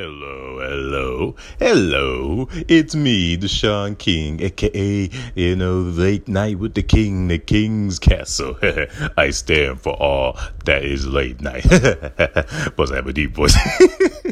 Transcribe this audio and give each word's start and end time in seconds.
Hello, 0.00 0.60
hello, 0.60 1.34
hello. 1.58 2.48
It's 2.68 2.94
me, 2.94 3.34
the 3.34 3.48
Sean 3.48 3.96
King, 3.96 4.40
aka, 4.40 5.10
you 5.34 5.56
know, 5.56 5.80
late 5.80 6.28
night 6.28 6.60
with 6.60 6.74
the 6.74 6.84
king, 6.84 7.26
the 7.26 7.38
king's 7.40 7.98
castle. 7.98 8.56
I 9.16 9.30
stand 9.30 9.80
for 9.80 9.94
all 9.94 10.38
that 10.66 10.84
is 10.84 11.04
late 11.04 11.40
night. 11.40 11.62
Plus, 12.76 12.92
I 12.92 12.94
have 12.94 13.08
a 13.08 13.12
deep 13.12 13.34
voice. 13.34 13.56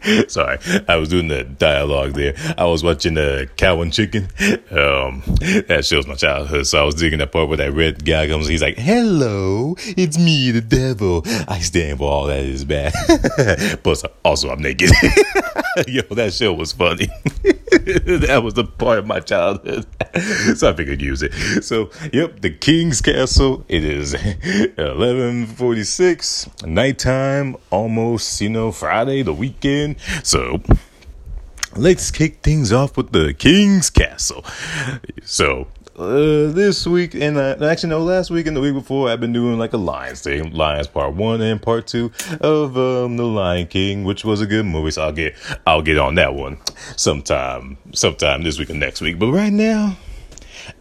Sorry, 0.28 0.58
I 0.88 0.96
was 0.96 1.10
doing 1.10 1.28
the 1.28 1.44
dialogue 1.44 2.14
there. 2.14 2.34
I 2.56 2.64
was 2.64 2.82
watching 2.82 3.12
the 3.14 3.50
Cow 3.56 3.82
and 3.82 3.92
Chicken. 3.92 4.28
Um, 4.70 5.22
that 5.68 5.84
shows 5.84 6.06
my 6.06 6.14
childhood, 6.14 6.66
so 6.66 6.80
I 6.80 6.84
was 6.84 6.94
digging 6.94 7.18
that 7.18 7.32
part 7.32 7.48
where 7.48 7.58
that 7.58 7.72
red 7.72 8.02
guy 8.04 8.28
comes. 8.28 8.46
He's 8.48 8.62
like, 8.62 8.78
"Hello, 8.78 9.74
it's 9.78 10.18
me, 10.18 10.50
the 10.52 10.62
devil. 10.62 11.22
I 11.48 11.58
stand 11.58 11.98
for 11.98 12.10
all 12.10 12.26
that 12.26 12.44
is 12.44 12.64
bad." 12.64 12.92
Plus, 13.82 14.04
also, 14.24 14.50
I'm 14.50 14.62
naked. 14.62 14.90
Yo, 15.86 16.02
that 16.14 16.32
show 16.32 16.52
was 16.52 16.72
funny. 16.72 17.08
that 17.70 18.40
was 18.42 18.54
the 18.54 18.64
part 18.64 18.98
of 18.98 19.06
my 19.06 19.20
childhood. 19.20 19.86
so 20.56 20.70
I 20.70 20.72
figured 20.72 21.00
use 21.00 21.22
it. 21.22 21.32
So, 21.62 21.90
yep, 22.12 22.40
the 22.40 22.50
King's 22.50 23.00
Castle. 23.00 23.64
It 23.68 23.84
is 23.84 24.14
11:46, 24.14 26.66
nighttime, 26.66 27.54
almost, 27.70 28.40
you 28.40 28.48
know, 28.48 28.72
Friday, 28.72 29.22
the 29.22 29.32
weekend. 29.34 29.89
So, 30.22 30.60
let's 31.76 32.10
kick 32.10 32.42
things 32.42 32.72
off 32.72 32.96
with 32.96 33.12
the 33.12 33.34
King's 33.34 33.90
Castle. 33.90 34.44
So, 35.24 35.68
uh, 36.00 36.50
this 36.50 36.86
week 36.86 37.14
and 37.14 37.36
uh, 37.36 37.56
actually 37.62 37.90
no 37.90 38.00
last 38.00 38.30
week 38.30 38.46
and 38.46 38.56
the 38.56 38.60
week 38.60 38.72
before 38.72 39.10
I've 39.10 39.20
been 39.20 39.34
doing 39.34 39.58
like 39.58 39.74
a 39.74 39.76
Lions 39.76 40.22
thing, 40.22 40.52
Lions 40.52 40.86
Part 40.86 41.14
One 41.14 41.42
and 41.42 41.60
Part 41.60 41.86
Two 41.86 42.10
of 42.40 42.78
um, 42.78 43.18
the 43.18 43.24
Lion 43.24 43.66
King, 43.66 44.04
which 44.04 44.24
was 44.24 44.40
a 44.40 44.46
good 44.46 44.64
movie. 44.64 44.92
So 44.92 45.02
I'll 45.02 45.12
get 45.12 45.34
I'll 45.66 45.82
get 45.82 45.98
on 45.98 46.14
that 46.14 46.34
one 46.34 46.58
sometime 46.96 47.76
sometime 47.92 48.42
this 48.42 48.58
week 48.58 48.70
or 48.70 48.74
next 48.74 49.02
week. 49.02 49.18
But 49.18 49.30
right 49.30 49.52
now, 49.52 49.96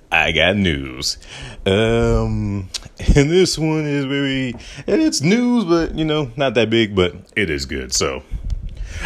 I 0.09 0.31
got 0.31 0.55
news. 0.55 1.17
Um, 1.65 2.69
and 3.15 3.29
this 3.29 3.57
one 3.57 3.85
is 3.85 4.05
very 4.05 4.55
it's 4.87 5.21
news, 5.21 5.65
but 5.65 5.95
you 5.95 6.05
know 6.05 6.31
not 6.37 6.53
that 6.53 6.69
big, 6.69 6.95
but 6.95 7.15
it 7.35 7.49
is 7.49 7.65
good. 7.65 7.93
So 7.93 8.23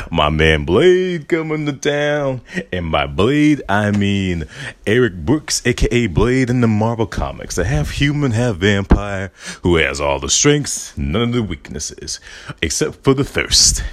my 0.10 0.30
man 0.30 0.66
Blade 0.66 1.28
coming 1.28 1.66
to 1.66 1.74
town. 1.74 2.42
And 2.72 2.92
by 2.92 3.08
Blade, 3.08 3.62
I 3.68 3.92
mean 3.92 4.46
Eric 4.86 5.26
Brooks, 5.26 5.62
aka 5.66 6.08
Blade 6.08 6.50
in 6.50 6.62
the 6.62 6.68
Marvel 6.68 7.08
Comics, 7.08 7.58
a 7.58 7.66
half 7.66 7.92
human, 7.92 8.32
half 8.32 8.56
vampire 8.58 9.32
who 9.62 9.78
has 9.78 10.00
all 10.00 10.20
the 10.20 10.30
strengths, 10.30 10.98
none 10.98 11.30
of 11.30 11.34
the 11.34 11.44
weaknesses, 11.44 12.20
except 12.62 13.04
for 13.04 13.14
the 13.14 13.24
thirst. 13.24 13.84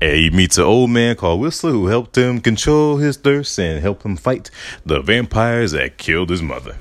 And 0.00 0.16
he 0.16 0.30
meets 0.30 0.58
an 0.58 0.64
old 0.64 0.90
man 0.90 1.16
called 1.16 1.40
Whistler 1.40 1.72
who 1.72 1.86
helped 1.88 2.16
him 2.16 2.40
control 2.40 2.98
his 2.98 3.16
thirst 3.16 3.58
and 3.58 3.82
help 3.82 4.04
him 4.04 4.16
fight 4.16 4.50
the 4.84 5.00
vampires 5.00 5.72
that 5.72 5.98
killed 5.98 6.30
his 6.30 6.42
mother. 6.42 6.76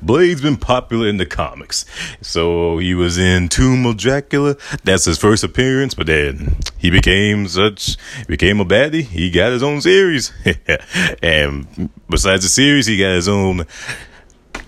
Blade's 0.00 0.40
been 0.40 0.56
popular 0.56 1.08
in 1.08 1.16
the 1.16 1.26
comics. 1.26 1.84
So 2.20 2.78
he 2.78 2.94
was 2.94 3.18
in 3.18 3.48
Tomb 3.48 3.86
of 3.86 3.96
Dracula. 3.96 4.56
That's 4.84 5.04
his 5.04 5.18
first 5.18 5.44
appearance, 5.44 5.94
but 5.94 6.06
then 6.06 6.56
he 6.78 6.90
became 6.90 7.48
such, 7.48 7.96
became 8.26 8.60
a 8.60 8.64
baddie. 8.64 9.02
He 9.04 9.30
got 9.30 9.52
his 9.52 9.62
own 9.62 9.80
series. 9.80 10.32
and 11.22 11.90
besides 12.08 12.42
the 12.42 12.48
series, 12.48 12.86
he 12.86 12.98
got 12.98 13.14
his 13.14 13.28
own 13.28 13.66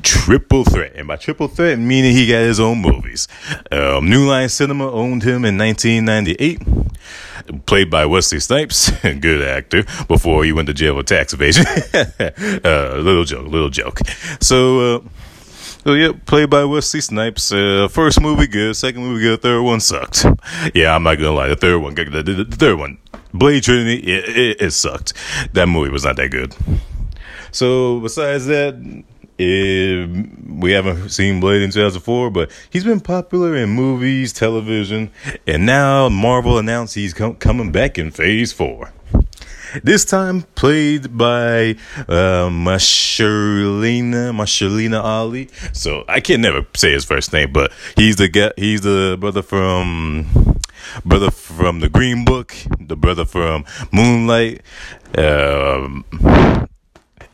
triple 0.05 0.65
threat. 0.65 0.93
And 0.95 1.09
by 1.09 1.17
triple 1.17 1.49
threat, 1.49 1.79
meaning 1.79 2.15
he 2.15 2.29
got 2.29 2.41
his 2.43 2.61
own 2.61 2.79
movies. 2.79 3.27
Um, 3.73 4.09
New 4.09 4.27
Line 4.29 4.49
Cinema 4.49 4.91
owned 4.91 5.25
him 5.25 5.45
in 5.45 5.59
1998 5.59 6.63
played 7.67 7.91
by 7.91 8.07
Wesley 8.07 8.41
Snipes, 8.41 8.91
good 9.21 9.43
actor, 9.43 9.85
before 10.09 10.45
he 10.45 10.53
went 10.53 10.67
to 10.69 10.75
jail 10.75 10.95
for 10.95 11.03
tax 11.03 11.33
evasion. 11.33 11.67
uh, 11.95 12.97
little 12.97 13.25
joke, 13.25 13.47
little 13.47 13.69
joke. 13.69 13.99
So, 14.41 14.97
uh, 14.97 15.01
so 15.85 15.93
yeah, 15.93 16.13
played 16.25 16.49
by 16.49 16.65
Wesley 16.65 17.01
Snipes. 17.01 17.53
Uh, 17.53 17.89
first 17.91 18.21
movie 18.21 18.47
good, 18.47 18.77
second 18.77 19.03
movie 19.03 19.23
good, 19.23 19.43
third 19.43 19.63
one 19.63 19.81
sucked. 19.81 20.25
Yeah, 20.75 20.95
I'm 20.95 21.03
not 21.03 21.17
gonna 21.17 21.33
lie, 21.33 21.49
the 21.49 21.57
third 21.57 21.79
one, 21.79 21.95
the, 21.95 22.05
the, 22.05 22.45
the 22.45 22.57
third 22.57 22.79
one, 22.79 22.99
Blade 23.33 23.63
Trinity, 23.63 23.97
it, 23.97 24.29
it, 24.29 24.63
it 24.63 24.71
sucked. 24.71 25.13
That 25.53 25.67
movie 25.69 25.91
was 25.91 26.05
not 26.05 26.17
that 26.17 26.31
good. 26.31 26.55
So 27.53 28.01
besides 28.01 28.47
that, 28.47 29.05
it, 29.39 30.29
we 30.49 30.73
haven't 30.73 31.09
seen 31.11 31.41
Blade 31.41 31.63
in 31.63 31.71
2004, 31.71 32.31
but 32.31 32.51
he's 32.71 32.85
been 32.85 33.01
popular 33.01 33.57
in 33.57 33.71
movies, 33.71 34.33
television, 34.33 35.11
and 35.47 35.67
now 35.67 36.09
Marvel 36.09 36.59
announced 36.59 36.95
he's 36.95 37.15
com- 37.15 37.37
coming 37.37 37.73
back 37.73 37.99
in 37.99 38.11
Phase 38.11 38.53
4. 38.53 38.93
This 39.83 40.05
time 40.05 40.43
played 40.55 41.17
by 41.19 41.71
uh, 42.07 42.49
Mahershala 42.49 43.83
Ali. 45.03 45.49
So 45.73 46.05
I 46.07 46.21
can 46.21 46.41
never 46.41 46.65
say 46.77 46.93
his 46.93 47.05
first 47.05 47.33
name, 47.33 47.53
but 47.53 47.73
he's 47.97 48.15
the 48.17 48.29
guy, 48.29 48.53
he's 48.57 48.83
the 48.83 49.17
brother 49.19 49.43
from 49.43 50.61
brother 51.05 51.31
from 51.31 51.81
the 51.81 51.89
Green 51.89 52.25
Book, 52.25 52.55
the 52.79 52.97
brother 52.97 53.25
from 53.25 53.65
Moonlight. 53.91 54.63
Um, 55.19 56.05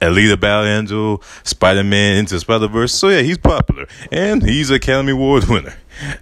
Alita 0.00 0.38
Battle 0.38 0.66
Angel, 0.66 1.22
Spider 1.44 1.84
Man 1.84 2.18
Into 2.18 2.34
the 2.34 2.40
Spider 2.40 2.68
Verse. 2.68 2.94
So 2.94 3.08
yeah, 3.08 3.22
he's 3.22 3.38
popular 3.38 3.86
and 4.10 4.42
he's 4.42 4.70
an 4.70 4.76
Academy 4.76 5.12
Award 5.12 5.44
winner. 5.48 5.74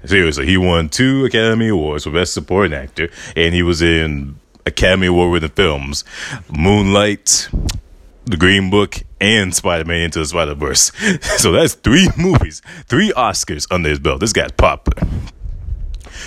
Seriously, 0.05 0.47
he 0.47 0.57
won 0.57 0.89
two 0.89 1.25
Academy 1.25 1.69
Awards 1.69 2.05
for 2.05 2.11
Best 2.11 2.35
Supporting 2.35 2.77
Actor, 2.77 3.11
and 3.37 3.55
he 3.55 3.63
was 3.63 3.81
in 3.81 4.37
Academy 4.67 5.07
Award 5.07 5.31
winning 5.31 5.51
films, 5.51 6.05
Moonlight, 6.51 7.49
The 8.25 8.37
Green 8.37 8.71
Book, 8.71 9.03
and 9.21 9.55
Spider 9.55 9.85
Man 9.85 10.01
Into 10.01 10.19
the 10.19 10.27
Spider 10.27 10.55
Verse. 10.55 10.91
So 11.39 11.53
that's 11.53 11.75
three 11.75 12.09
movies, 12.19 12.61
three 12.87 13.13
Oscars 13.13 13.67
under 13.71 13.89
his 13.89 14.01
belt. 14.01 14.21
This 14.21 14.33
guy's 14.33 14.51
popular. 14.53 15.09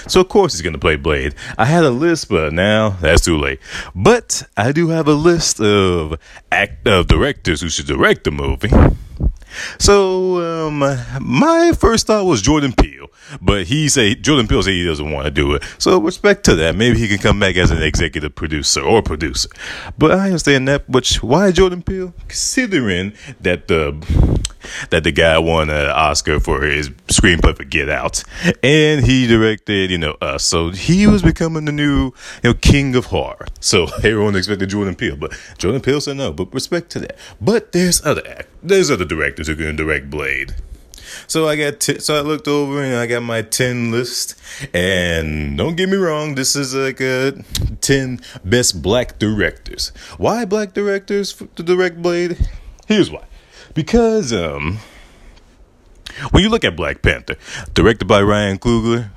So 0.08 0.22
of 0.22 0.30
course 0.30 0.54
he's 0.54 0.62
gonna 0.62 0.78
play 0.78 0.96
Blade. 0.96 1.36
I 1.58 1.66
had 1.66 1.84
a 1.84 1.90
list, 1.90 2.30
but 2.30 2.54
now 2.54 2.92
that's 3.02 3.24
too 3.26 3.38
late. 3.38 3.60
But 3.96 4.44
I 4.58 4.72
do 4.72 4.90
have 4.90 5.08
a 5.08 5.14
list 5.14 5.60
of 5.60 6.18
act 6.52 6.88
of 6.88 7.08
directors 7.08 7.62
who 7.62 7.70
should 7.70 7.88
direct 7.88 8.24
the 8.24 8.32
movie. 8.32 8.70
So 9.80 10.68
um, 10.68 10.80
my 11.20 11.74
first 11.78 12.08
thought 12.08 12.26
was 12.26 12.42
Jordan 12.42 12.74
Peele, 12.74 13.08
but 13.42 13.68
he 13.68 13.90
said 13.90 14.24
Jordan 14.24 14.48
Peele 14.48 14.64
said 14.64 14.72
he 14.72 14.86
doesn't 14.86 15.12
want 15.12 15.26
to 15.26 15.32
do 15.32 15.54
it. 15.54 15.64
So 15.78 16.00
respect 16.00 16.44
to 16.46 16.56
that. 16.56 16.76
Maybe 16.76 17.00
he 17.00 17.08
can 17.08 17.18
come 17.18 17.40
back 17.40 17.56
as 17.56 17.72
an 17.72 17.82
executive 17.82 18.36
producer 18.36 18.82
or 18.82 19.02
producer. 19.02 19.50
But 19.98 20.12
I 20.12 20.26
understand 20.26 20.68
that. 20.68 20.88
Which 20.90 21.24
why 21.24 21.52
Jordan 21.52 21.84
Peele? 21.84 22.14
Considering 22.28 23.14
that 23.40 23.68
the 23.68 23.92
that 24.90 25.04
the 25.04 25.12
guy 25.12 25.38
won 25.40 25.70
an 25.70 25.90
Oscar 25.90 26.40
for 26.40 26.62
his 26.62 26.90
screenplay 27.08 27.56
for 27.56 27.64
Get 27.64 27.90
Out, 27.90 28.24
and 28.64 29.06
he 29.06 29.28
directed, 29.28 29.92
you 29.92 29.98
know, 29.98 30.18
us. 30.22 30.44
So 30.44 30.70
he 30.70 31.08
was 31.08 31.22
becoming 31.22 31.66
the 31.66 31.72
new, 31.72 32.06
you 32.44 32.50
know, 32.50 32.54
king 32.54 32.96
of 32.96 33.08
horror. 33.08 33.48
So 33.60 33.86
everyone 33.98 34.36
expected 34.36 34.70
Jordan 34.70 34.96
Peele, 34.96 35.16
but 35.16 35.38
Jordan 35.58 35.82
Peele 35.82 36.02
said 36.02 36.18
no. 36.18 36.32
But 36.32 36.54
respect 36.54 36.90
to 36.92 37.00
that. 37.00 37.18
But 37.40 37.72
there's 37.72 38.04
other 38.06 38.22
act, 38.28 38.50
there's 38.64 38.92
other 38.92 39.06
directors 39.06 39.41
who 39.48 39.56
can 39.56 39.76
direct 39.76 40.10
Blade. 40.10 40.56
So 41.28 41.48
I 41.48 41.56
got 41.56 41.80
t- 41.80 42.00
so 42.00 42.18
I 42.18 42.22
looked 42.22 42.48
over 42.48 42.82
and 42.82 42.96
I 42.96 43.06
got 43.06 43.24
my 43.24 43.42
10 43.42 43.92
list 43.92 44.40
and 44.74 45.58
don't 45.58 45.76
get 45.76 45.90
me 45.90 45.98
wrong 45.98 46.36
this 46.36 46.56
is 46.56 46.74
like 46.74 47.02
a 47.02 47.44
10 47.82 48.22
best 48.46 48.82
black 48.82 49.20
directors. 49.20 49.90
Why 50.18 50.46
black 50.46 50.74
directors 50.74 51.32
for 51.32 51.48
the 51.56 51.64
direct 51.64 52.02
Blade? 52.02 52.38
Here's 52.88 53.12
why. 53.12 53.26
Because 53.74 54.32
um 54.34 54.80
when 56.32 56.44
you 56.44 56.50
look 56.50 56.64
at 56.64 56.76
Black 56.76 57.02
Panther, 57.02 57.36
directed 57.74 58.06
by 58.06 58.22
Ryan 58.22 58.60
Coogler, 58.60 59.10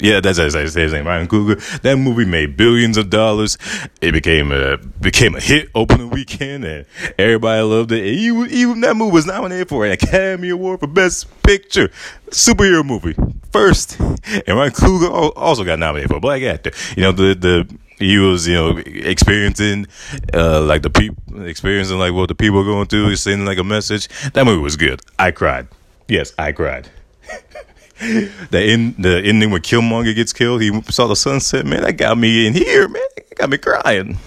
yeah, 0.00 0.20
that's 0.20 0.38
say 0.38 0.60
his 0.60 0.92
name, 0.92 1.06
Ryan 1.06 1.28
Coogler. 1.28 1.80
That 1.82 1.96
movie 1.96 2.24
made 2.24 2.56
billions 2.56 2.96
of 2.96 3.10
dollars. 3.10 3.58
It 4.00 4.12
became 4.12 4.52
a 4.52 4.78
became 4.78 5.34
a 5.34 5.40
hit 5.40 5.68
opening 5.74 6.10
weekend, 6.10 6.64
and 6.64 6.86
everybody 7.18 7.62
loved 7.62 7.92
it. 7.92 8.04
Even, 8.04 8.50
even 8.50 8.80
that 8.80 8.96
movie 8.96 9.12
was 9.12 9.26
nominated 9.26 9.68
for 9.68 9.84
an 9.84 9.92
Academy 9.92 10.50
Award 10.50 10.80
for 10.80 10.86
Best 10.86 11.26
Picture, 11.42 11.88
superhero 12.30 12.84
movie 12.84 13.14
first. 13.52 13.98
And 13.98 14.56
Ryan 14.56 14.72
Coogler 14.72 15.32
also 15.36 15.64
got 15.64 15.78
nominated 15.78 16.10
for 16.10 16.20
Black 16.20 16.42
Actor. 16.42 16.72
You 16.96 17.02
know 17.02 17.12
the 17.12 17.34
the 17.34 17.78
he 18.00 18.16
was, 18.16 18.48
you 18.48 18.54
know, 18.54 18.78
experiencing 18.78 19.86
uh, 20.32 20.62
like 20.62 20.82
the 20.82 20.90
people, 20.90 21.44
experiencing 21.44 21.98
like 21.98 22.14
what 22.14 22.28
the 22.28 22.34
people 22.34 22.60
are 22.60 22.64
going 22.64 22.86
through. 22.86 23.14
Sending 23.16 23.46
like 23.46 23.58
a 23.58 23.64
message. 23.64 24.08
That 24.32 24.46
movie 24.46 24.62
was 24.62 24.76
good. 24.76 25.02
I 25.18 25.30
cried. 25.30 25.68
Yes, 26.08 26.32
I 26.38 26.52
cried. 26.52 26.88
the 28.00 28.64
in 28.66 28.94
the 28.98 29.20
ending 29.24 29.50
when 29.50 29.62
Killmonger 29.62 30.14
gets 30.14 30.32
killed, 30.32 30.62
he 30.62 30.80
saw 30.90 31.06
the 31.06 31.16
sunset. 31.16 31.66
Man, 31.66 31.82
that 31.82 31.94
got 31.94 32.16
me 32.16 32.46
in 32.46 32.54
here. 32.54 32.88
Man, 32.88 33.02
it 33.16 33.36
got 33.36 33.50
me 33.50 33.58
crying. 33.58 34.18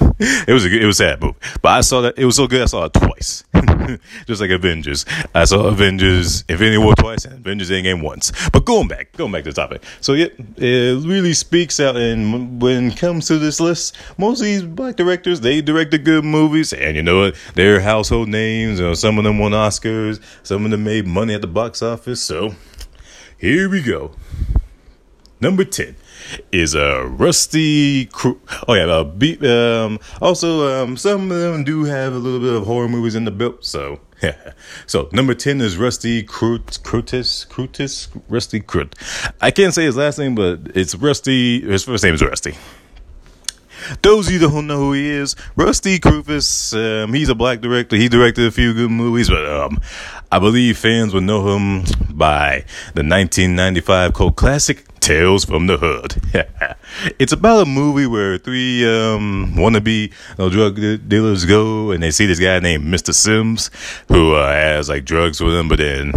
it 0.18 0.52
was 0.52 0.64
a 0.64 0.80
it 0.80 0.86
was 0.86 0.96
sad 0.96 1.20
movie, 1.20 1.36
but 1.60 1.68
I 1.70 1.80
saw 1.82 2.00
that 2.02 2.18
it 2.18 2.24
was 2.24 2.36
so 2.36 2.46
good. 2.46 2.62
I 2.62 2.66
saw 2.66 2.84
it 2.84 2.94
twice. 2.94 3.44
just 4.26 4.40
like 4.40 4.50
Avengers. 4.50 5.04
I 5.34 5.44
saw 5.44 5.66
Avengers 5.66 6.44
Infinity 6.48 6.78
War 6.78 6.94
twice 6.94 7.24
and 7.24 7.34
Avengers 7.34 7.70
Endgame 7.70 8.02
once. 8.02 8.32
But 8.50 8.64
going 8.64 8.88
back, 8.88 9.12
going 9.12 9.32
back 9.32 9.44
to 9.44 9.50
the 9.50 9.54
topic. 9.54 9.82
So 10.00 10.14
yeah, 10.14 10.28
it 10.56 11.06
really 11.06 11.32
speaks 11.34 11.80
out. 11.80 11.96
And 11.96 12.60
when 12.60 12.92
it 12.92 12.96
comes 12.96 13.26
to 13.28 13.38
this 13.38 13.60
list, 13.60 13.96
most 14.18 14.40
of 14.40 14.46
these 14.46 14.62
black 14.62 14.96
directors 14.96 15.40
they 15.40 15.60
directed 15.60 16.04
good 16.04 16.24
movies, 16.24 16.72
and 16.72 16.96
you 16.96 17.02
know 17.02 17.20
what? 17.20 17.36
They're 17.54 17.80
household 17.80 18.28
names. 18.28 18.78
You 18.78 18.86
know, 18.86 18.94
some 18.94 19.18
of 19.18 19.24
them 19.24 19.38
won 19.38 19.52
Oscars, 19.52 20.20
some 20.42 20.64
of 20.64 20.70
them 20.70 20.84
made 20.84 21.06
money 21.06 21.34
at 21.34 21.40
the 21.40 21.46
box 21.46 21.82
office. 21.82 22.22
So 22.22 22.54
here 23.38 23.68
we 23.68 23.82
go. 23.82 24.12
Number 25.42 25.64
ten 25.64 25.96
is 26.52 26.76
a 26.76 27.04
rusty 27.04 28.06
crew. 28.06 28.40
Oh 28.68 28.74
yeah, 28.74 28.84
uh, 28.84 29.02
be, 29.02 29.36
um, 29.44 29.98
also 30.20 30.84
um, 30.84 30.96
some 30.96 31.32
of 31.32 31.36
them 31.36 31.64
do 31.64 31.82
have 31.82 32.12
a 32.12 32.16
little 32.16 32.38
bit 32.38 32.54
of 32.54 32.64
horror 32.64 32.88
movies 32.88 33.16
in 33.16 33.24
the 33.24 33.32
belt. 33.32 33.64
So 33.64 33.98
yeah. 34.22 34.52
So 34.86 35.08
number 35.10 35.34
ten 35.34 35.60
is 35.60 35.76
Rusty 35.76 36.22
Crut 36.22 36.78
Crutis 36.84 37.44
Crutis 37.48 38.06
Rusty 38.28 38.60
Crut. 38.60 38.94
I 39.40 39.50
can't 39.50 39.74
say 39.74 39.84
his 39.84 39.96
last 39.96 40.16
name, 40.20 40.36
but 40.36 40.60
it's 40.76 40.94
Rusty. 40.94 41.60
His 41.60 41.82
first 41.82 42.04
name 42.04 42.14
is 42.14 42.22
Rusty. 42.22 42.54
Those 44.02 44.28
of 44.28 44.34
you 44.34 44.38
don't 44.38 44.68
know 44.68 44.78
who 44.78 44.92
he 44.92 45.10
is, 45.10 45.34
Rusty 45.56 45.98
Krufus, 45.98 46.72
um, 46.72 47.12
he's 47.12 47.28
a 47.28 47.34
black 47.34 47.60
director. 47.60 47.96
He 47.96 48.08
directed 48.08 48.46
a 48.46 48.52
few 48.52 48.72
good 48.74 48.92
movies, 48.92 49.28
but 49.28 49.44
um, 49.44 49.80
I 50.30 50.38
believe 50.38 50.78
fans 50.78 51.12
would 51.12 51.24
know 51.24 51.56
him 51.56 51.82
by 52.08 52.64
the 52.94 53.02
1995 53.02 54.14
cult 54.14 54.36
classic 54.36 54.84
Tales 55.02 55.44
from 55.44 55.66
the 55.66 55.76
Hood. 55.78 56.22
it's 57.18 57.32
about 57.32 57.62
a 57.62 57.66
movie 57.66 58.06
where 58.06 58.38
three 58.38 58.86
um, 58.86 59.52
wannabe 59.56 60.12
know, 60.38 60.48
drug 60.48 60.76
dealers 61.08 61.44
go 61.44 61.90
and 61.90 62.00
they 62.00 62.12
see 62.12 62.24
this 62.24 62.38
guy 62.38 62.60
named 62.60 62.84
Mr. 62.84 63.12
Sims 63.12 63.68
who 64.06 64.34
uh, 64.34 64.52
has 64.52 64.88
like 64.88 65.04
drugs 65.04 65.40
with 65.40 65.54
him, 65.54 65.66
but 65.66 65.78
then 65.78 66.12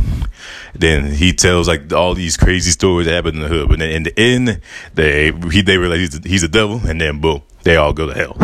then 0.76 1.12
he 1.12 1.34
tells 1.34 1.68
like 1.68 1.92
all 1.92 2.14
these 2.14 2.38
crazy 2.38 2.70
stories 2.70 3.08
that 3.08 3.16
happen 3.16 3.36
in 3.36 3.42
the 3.42 3.48
hood. 3.48 3.70
But 3.70 3.80
then 3.80 3.90
in 3.90 4.04
the 4.04 4.20
end, 4.20 4.62
they 4.94 5.32
he 5.52 5.64
they 5.64 5.78
realize 5.78 6.00
he's 6.00 6.20
a, 6.20 6.28
he's 6.28 6.44
a 6.44 6.48
devil, 6.48 6.80
and 6.88 7.02
then 7.02 7.20
boom, 7.20 7.42
they 7.64 7.78
all 7.78 7.92
go 7.92 8.06
to 8.06 8.14
hell. 8.14 8.38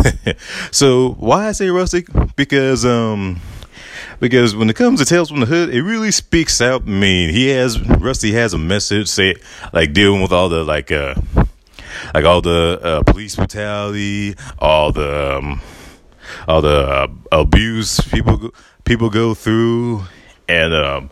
so 0.71 1.11
why 1.19 1.49
I 1.49 1.51
say 1.51 1.69
rustic? 1.69 2.07
Because 2.35 2.83
um 2.83 3.39
because 4.21 4.55
when 4.55 4.69
it 4.69 4.75
comes 4.77 4.99
to 4.99 5.05
Tales 5.05 5.29
from 5.29 5.41
the 5.41 5.45
Hood, 5.45 5.73
it 5.73 5.81
really 5.81 6.11
speaks 6.11 6.61
out. 6.61 6.83
I 6.83 6.91
mean, 6.91 7.31
he 7.31 7.49
has 7.49 7.81
Rusty 7.81 8.31
has 8.33 8.53
a 8.53 8.57
message, 8.57 9.09
say 9.09 9.35
like 9.73 9.91
dealing 9.91 10.21
with 10.21 10.31
all 10.31 10.47
the 10.47 10.63
like 10.63 10.91
uh 10.91 11.15
like 12.13 12.23
all 12.23 12.41
the 12.41 12.79
uh, 12.81 13.03
police 13.03 13.35
brutality, 13.35 14.35
all 14.59 14.91
the 14.91 15.37
um, 15.37 15.61
all 16.47 16.61
the 16.61 16.79
uh, 16.87 17.07
abuse 17.31 17.99
people 17.99 18.51
people 18.85 19.09
go 19.09 19.33
through, 19.33 20.03
and 20.47 20.73
um, 20.73 21.09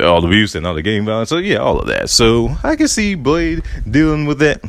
all 0.00 0.20
the 0.20 0.28
abuse 0.28 0.54
and 0.54 0.66
all 0.66 0.74
the 0.74 0.82
gang 0.82 1.04
violence. 1.04 1.28
So 1.28 1.38
yeah, 1.38 1.56
all 1.56 1.80
of 1.80 1.88
that. 1.88 2.10
So 2.10 2.56
I 2.62 2.76
can 2.76 2.88
see 2.88 3.14
Blade 3.14 3.64
dealing 3.90 4.26
with 4.26 4.38
that 4.38 4.62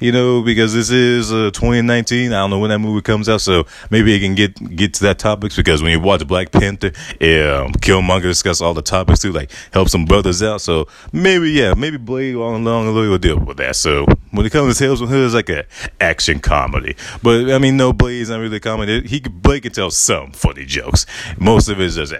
you 0.00 0.12
know, 0.12 0.42
because 0.42 0.74
this 0.74 0.90
is 0.90 1.32
uh, 1.32 1.50
2019. 1.52 2.32
I 2.32 2.36
don't 2.36 2.50
know 2.50 2.58
when 2.58 2.70
that 2.70 2.78
movie 2.78 3.02
comes 3.02 3.28
out, 3.28 3.40
so 3.42 3.66
maybe 3.90 4.14
it 4.14 4.20
can 4.20 4.34
get 4.34 4.54
get 4.74 4.94
to 4.94 5.02
that 5.04 5.18
topics. 5.18 5.56
Because 5.56 5.82
when 5.82 5.92
you 5.92 6.00
watch 6.00 6.26
Black 6.26 6.50
Panther, 6.50 6.88
um, 6.88 7.72
Killmonger 7.74 8.22
discuss 8.22 8.60
all 8.60 8.74
the 8.74 8.82
topics 8.82 9.20
too, 9.20 9.32
like 9.32 9.50
help 9.72 9.88
some 9.88 10.06
brothers 10.06 10.42
out. 10.42 10.60
So 10.60 10.88
maybe 11.12 11.50
yeah, 11.50 11.74
maybe 11.74 11.98
Blade 11.98 12.34
all 12.34 12.56
along 12.56 12.86
the 12.86 12.98
way 12.98 13.08
will 13.08 13.18
deal 13.18 13.38
with 13.38 13.58
that. 13.58 13.76
So 13.76 14.06
when 14.30 14.46
it 14.46 14.50
comes 14.50 14.76
to 14.76 14.84
Tales 14.84 15.00
from 15.00 15.08
Hood, 15.08 15.26
it's 15.26 15.34
like 15.34 15.50
an 15.50 15.64
action 16.00 16.40
comedy. 16.40 16.96
But 17.22 17.50
I 17.50 17.58
mean, 17.58 17.76
no, 17.76 17.92
Blade's 17.92 18.30
not 18.30 18.40
really 18.40 18.56
a 18.56 18.60
comedy. 18.60 19.06
He 19.06 19.20
Blade 19.20 19.62
can 19.62 19.72
tell 19.72 19.90
some 19.90 20.32
funny 20.32 20.64
jokes. 20.64 21.04
Most 21.38 21.68
of 21.68 21.78
it 21.78 21.84
is 21.84 21.96
just 21.96 22.14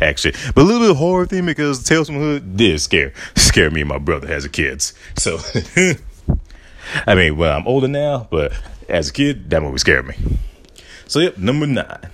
action, 0.00 0.32
but 0.54 0.62
a 0.62 0.64
little 0.64 0.80
bit 0.80 0.90
of 0.90 0.96
horror 0.98 1.26
theme 1.26 1.46
because 1.46 1.82
Tales 1.82 2.08
from 2.08 2.16
Hood 2.16 2.56
did 2.56 2.80
scare 2.80 3.12
scare 3.36 3.70
me 3.70 3.80
and 3.80 3.88
my 3.88 3.98
brother 3.98 4.30
as 4.30 4.44
a 4.44 4.48
kids. 4.48 4.92
So. 5.16 5.38
I 7.06 7.14
mean, 7.14 7.36
well, 7.36 7.56
I'm 7.56 7.66
older 7.66 7.88
now, 7.88 8.26
but 8.30 8.52
as 8.88 9.10
a 9.10 9.12
kid, 9.12 9.50
that 9.50 9.62
movie 9.62 9.78
scared 9.78 10.06
me. 10.06 10.14
So, 11.06 11.20
yep, 11.20 11.38
number 11.38 11.66
nine. 11.66 12.10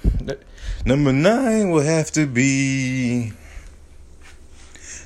Number 0.85 1.13
nine 1.13 1.71
will 1.71 1.83
have 1.83 2.11
to 2.13 2.27
be. 2.27 3.33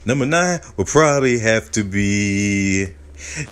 Number 0.05 0.27
nine 0.27 0.61
will 0.77 0.85
probably 0.85 1.39
have 1.39 1.71
to 1.73 1.85
be 1.85 2.95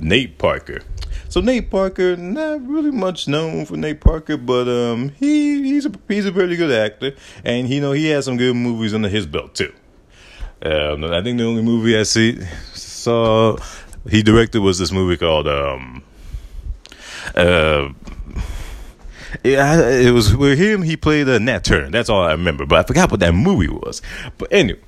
Nate 0.00 0.38
Parker. 0.38 0.80
So 1.28 1.40
Nate 1.40 1.70
Parker, 1.70 2.16
not 2.16 2.66
really 2.66 2.90
much 2.90 3.28
known 3.28 3.64
for 3.64 3.76
Nate 3.76 4.00
Parker, 4.00 4.36
but 4.36 4.68
um, 4.68 5.10
he 5.10 5.62
he's 5.62 5.86
a 5.86 5.92
he's 6.08 6.26
a 6.26 6.32
pretty 6.32 6.56
good 6.56 6.72
actor, 6.72 7.12
and 7.44 7.68
you 7.68 7.80
know 7.80 7.92
he 7.92 8.06
has 8.08 8.24
some 8.24 8.36
good 8.36 8.54
movies 8.54 8.94
under 8.94 9.08
his 9.08 9.26
belt 9.26 9.54
too. 9.54 9.72
Um, 10.62 11.04
I 11.04 11.22
think 11.22 11.38
the 11.38 11.44
only 11.44 11.62
movie 11.62 11.96
I 11.98 12.02
see 12.02 12.40
saw 12.74 13.56
he 14.08 14.22
directed 14.22 14.60
was 14.60 14.78
this 14.78 14.92
movie 14.92 15.16
called 15.16 15.46
um, 15.46 16.02
uh, 17.34 17.88
yeah, 19.44 19.88
it 19.88 20.10
was 20.10 20.36
with 20.36 20.58
him. 20.58 20.82
He 20.82 20.96
played 20.96 21.28
a 21.28 21.38
Nat 21.38 21.64
Turner. 21.64 21.90
That's 21.90 22.08
all 22.08 22.22
I 22.22 22.32
remember. 22.32 22.66
But 22.66 22.80
I 22.80 22.82
forgot 22.86 23.10
what 23.10 23.20
that 23.20 23.32
movie 23.32 23.68
was. 23.68 24.02
But 24.38 24.52
anyway, 24.52 24.80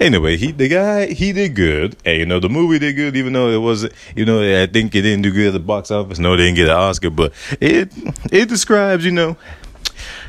anyway, 0.00 0.36
he 0.36 0.52
the 0.52 0.68
guy 0.68 1.06
he 1.06 1.32
did 1.32 1.54
good, 1.54 1.96
and 2.04 2.18
you 2.18 2.26
know 2.26 2.40
the 2.40 2.48
movie 2.48 2.78
did 2.78 2.94
good, 2.94 3.16
even 3.16 3.32
though 3.32 3.48
it 3.50 3.60
wasn't. 3.60 3.92
You 4.14 4.24
know, 4.24 4.40
I 4.40 4.66
think 4.66 4.94
it 4.94 5.02
didn't 5.02 5.22
do 5.22 5.32
good 5.32 5.48
at 5.48 5.52
the 5.52 5.60
box 5.60 5.90
office. 5.90 6.18
No, 6.18 6.36
they 6.36 6.44
didn't 6.44 6.56
get 6.56 6.68
an 6.68 6.76
Oscar, 6.76 7.10
but 7.10 7.32
it 7.60 7.92
it 8.30 8.48
describes, 8.48 9.04
you 9.04 9.12
know, 9.12 9.36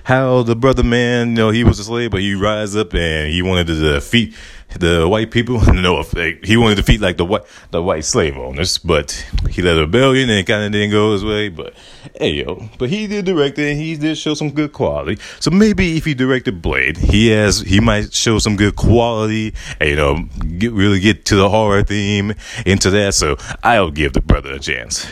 how 0.08 0.42
the 0.42 0.56
brother 0.56 0.84
man, 0.84 1.32
you 1.32 1.36
know, 1.36 1.50
he 1.50 1.66
was 1.66 1.80
a 1.80 1.84
slave, 1.84 2.12
but 2.12 2.22
he 2.22 2.34
rise 2.34 2.78
up 2.78 2.94
and 2.94 3.30
he 3.30 3.42
wanted 3.42 3.68
to 3.68 3.76
defeat 3.96 4.34
the 4.80 5.06
white 5.06 5.32
people. 5.32 5.60
No, 5.78 6.02
he 6.44 6.56
wanted 6.56 6.76
to 6.76 6.82
defeat 6.82 7.02
like 7.02 7.18
the 7.18 7.26
white 7.26 7.44
the 7.72 7.84
white 7.84 8.06
slave 8.06 8.38
owners, 8.38 8.78
but 8.78 9.12
he 9.50 9.62
led 9.62 9.76
a 9.76 9.82
rebellion 9.82 10.30
and 10.30 10.40
it 10.40 10.48
kind 10.48 10.64
of 10.64 10.72
didn't 10.72 10.92
go 10.92 11.12
his 11.12 11.26
way. 11.26 11.50
But 11.50 11.74
hey 12.16 12.36
yo, 12.36 12.70
but 12.80 12.90
he 12.90 13.06
did 13.06 13.26
direct 13.26 13.60
it 13.60 13.72
and 13.72 13.80
he 13.80 13.98
did 13.98 14.18
show 14.18 14.34
some 14.34 14.52
good 14.52 14.72
quality. 14.72 15.22
So 15.42 15.52
maybe 15.52 15.98
if 15.98 16.06
he 16.06 16.14
directed 16.14 16.62
Blade, 16.62 16.96
he 16.96 17.28
has 17.28 17.60
he 17.60 17.82
might 17.82 18.14
show 18.14 18.40
some 18.40 18.56
good 18.56 18.78
quality. 18.78 19.54
And, 19.82 19.90
you 19.90 19.96
know, 19.98 20.26
get, 20.58 20.72
really 20.72 21.02
get 21.02 21.26
to 21.26 21.36
the 21.36 21.50
horror 21.50 21.84
theme 21.84 22.34
into 22.66 22.90
that. 22.92 23.14
So 23.14 23.36
I'll 23.62 23.92
give 23.92 24.14
the 24.14 24.22
brother 24.22 24.54
a 24.54 24.60
chance. 24.60 25.06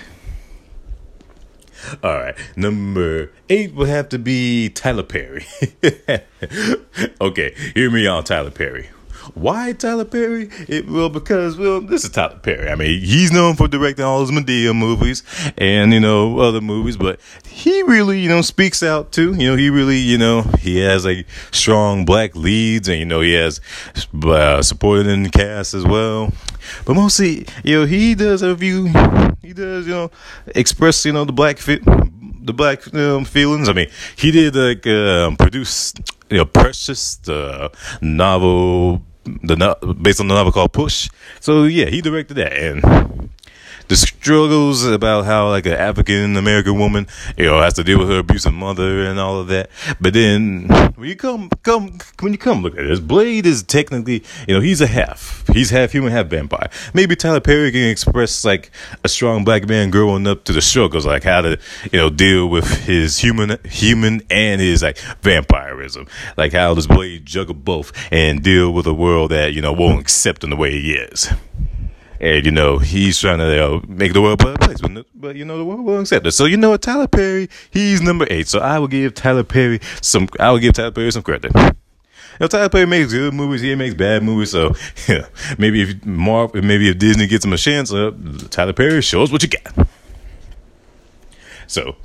All 2.03 2.13
right, 2.13 2.35
number 2.55 3.31
eight 3.49 3.73
would 3.73 3.89
have 3.89 4.09
to 4.09 4.19
be 4.19 4.69
Tyler 4.69 5.03
Perry. 5.03 5.45
okay, 7.21 7.55
hear 7.73 7.91
me 7.91 8.07
on 8.07 8.23
Tyler 8.23 8.51
Perry. 8.51 8.89
Why 9.33 9.73
Tyler 9.73 10.05
Perry? 10.05 10.49
It, 10.67 10.87
well, 10.87 11.09
because 11.09 11.57
well, 11.57 11.81
this 11.81 12.03
is 12.03 12.11
Tyler 12.11 12.37
Perry. 12.37 12.69
I 12.69 12.75
mean, 12.75 12.99
he's 13.01 13.31
known 13.31 13.55
for 13.55 13.67
directing 13.67 14.05
all 14.05 14.19
those 14.19 14.31
Madea 14.31 14.75
movies 14.75 15.23
and 15.57 15.93
you 15.93 15.99
know 15.99 16.39
other 16.39 16.61
movies, 16.61 16.95
but 16.95 17.19
he 17.47 17.81
really 17.83 18.19
you 18.19 18.29
know 18.29 18.41
speaks 18.41 18.83
out 18.83 19.11
too. 19.11 19.33
You 19.33 19.51
know, 19.51 19.55
he 19.55 19.69
really 19.69 19.97
you 19.97 20.17
know 20.17 20.43
he 20.59 20.77
has 20.79 21.05
like 21.05 21.27
strong 21.51 22.05
black 22.05 22.35
leads, 22.35 22.87
and 22.87 22.99
you 22.99 23.05
know 23.05 23.21
he 23.21 23.33
has 23.33 23.61
uh, 24.23 24.61
supported 24.61 25.07
in 25.07 25.23
the 25.23 25.29
cast 25.29 25.73
as 25.73 25.83
well. 25.83 26.31
But 26.85 26.95
mostly, 26.95 27.45
you 27.63 27.79
know, 27.79 27.85
he 27.85 28.15
does 28.15 28.41
a 28.41 28.55
few. 28.55 28.87
He 29.41 29.53
does 29.53 29.85
you 29.87 29.93
know 29.93 30.11
express 30.47 31.05
you 31.05 31.13
know 31.13 31.25
the 31.25 31.33
black 31.33 31.57
fit 31.59 31.83
the 32.45 32.53
black 32.53 32.93
um, 32.93 33.25
feelings. 33.25 33.67
I 33.67 33.73
mean, 33.73 33.89
he 34.15 34.31
did 34.31 34.55
like 34.55 34.85
um, 34.87 35.35
produce, 35.35 35.93
you 36.29 36.37
know, 36.37 36.45
Precious, 36.45 37.15
the 37.17 37.71
novel 38.01 39.01
the 39.25 39.95
based 40.01 40.19
on 40.19 40.27
the 40.27 40.35
novel 40.35 40.51
called 40.51 40.73
Push. 40.73 41.09
So 41.39 41.63
yeah, 41.63 41.87
he 41.87 42.01
directed 42.01 42.35
that, 42.35 42.53
and 42.53 43.29
the 43.87 43.95
struggles 43.95 44.85
about 44.85 45.25
how 45.25 45.49
like 45.49 45.65
an 45.65 45.73
African 45.73 46.37
American 46.37 46.79
woman, 46.79 47.07
you 47.37 47.45
know, 47.45 47.61
has 47.61 47.73
to 47.73 47.83
deal 47.83 47.99
with 47.99 48.09
her 48.09 48.19
abusive 48.19 48.53
mother 48.53 49.05
and 49.05 49.19
all 49.19 49.39
of 49.39 49.47
that. 49.47 49.69
But 50.01 50.13
then 50.13 50.67
when 50.95 51.09
you 51.09 51.15
come 51.15 51.49
come 51.63 51.99
when 52.19 52.31
you 52.31 52.37
come 52.37 52.61
look 52.61 52.77
at 52.77 52.85
this, 52.85 52.99
Blade 52.99 53.45
is 53.45 53.63
technically, 53.63 54.23
you 54.47 54.55
know, 54.55 54.61
he's 54.61 54.81
a 54.81 54.87
half. 54.87 55.45
He's 55.53 55.69
half 55.69 55.91
human, 55.91 56.11
half 56.11 56.27
vampire. 56.27 56.69
Maybe 56.93 57.15
Tyler 57.15 57.39
Perry 57.39 57.71
can 57.71 57.87
express 57.87 58.43
like 58.43 58.71
a 59.03 59.09
strong 59.09 59.43
black 59.43 59.67
man 59.67 59.91
growing 59.91 60.27
up 60.27 60.43
to 60.45 60.53
the 60.53 60.61
struggles, 60.61 61.05
like 61.05 61.23
how 61.23 61.41
to, 61.41 61.59
you 61.91 61.99
know, 61.99 62.09
deal 62.09 62.47
with 62.47 62.85
his 62.85 63.19
human 63.19 63.57
human 63.65 64.21
and 64.29 64.61
his 64.61 64.81
like 64.81 64.97
vampirism. 65.21 66.07
Like 66.37 66.53
how 66.53 66.73
does 66.73 66.87
Blade 66.87 67.25
juggle 67.25 67.55
both 67.55 67.91
and 68.11 68.41
deal 68.41 68.71
with 68.73 68.87
a 68.87 68.93
world 68.93 69.31
that, 69.31 69.53
you 69.53 69.61
know, 69.61 69.73
won't 69.73 70.01
accept 70.01 70.43
him 70.43 70.49
the 70.49 70.55
way 70.55 70.71
he 70.71 70.93
is 70.93 71.31
and 72.19 72.45
you 72.45 72.51
know 72.51 72.77
he's 72.77 73.19
trying 73.19 73.39
to 73.39 73.81
make 73.87 74.13
the 74.13 74.21
world 74.21 74.41
a 74.41 74.45
better 74.45 74.57
place, 74.57 74.81
but, 74.81 75.05
but 75.13 75.35
you 75.35 75.45
know 75.45 75.57
the 75.57 75.65
world 75.65 75.83
will 75.83 75.99
accept 75.99 76.25
it. 76.25 76.31
So 76.31 76.45
you 76.45 76.57
know 76.57 76.71
what, 76.71 76.81
Tyler 76.81 77.07
Perry, 77.07 77.49
he's 77.71 78.01
number 78.01 78.27
eight. 78.29 78.47
So 78.47 78.59
I 78.59 78.79
will 78.79 78.87
give 78.87 79.13
Tyler 79.13 79.43
Perry 79.43 79.79
some. 80.01 80.27
I 80.39 80.51
will 80.51 80.59
give 80.59 80.73
Tyler 80.73 80.91
Perry 80.91 81.11
some 81.11 81.23
credit. 81.23 81.51
You 81.55 81.71
know, 82.39 82.47
Tyler 82.47 82.69
Perry 82.69 82.85
makes 82.85 83.13
good 83.13 83.33
movies. 83.33 83.61
He 83.61 83.73
makes 83.75 83.95
bad 83.95 84.23
movies. 84.23 84.51
So 84.51 84.75
yeah, 85.07 85.27
maybe 85.57 85.81
if 85.81 86.05
Marv, 86.05 86.53
maybe 86.53 86.89
if 86.89 86.97
Disney 86.97 87.27
gets 87.27 87.45
him 87.45 87.53
a 87.53 87.57
chance, 87.57 87.91
uh, 87.93 88.11
Tyler 88.49 88.73
Perry 88.73 89.01
shows 89.01 89.31
what 89.31 89.43
you 89.43 89.49
got. 89.49 89.87
So 91.67 91.95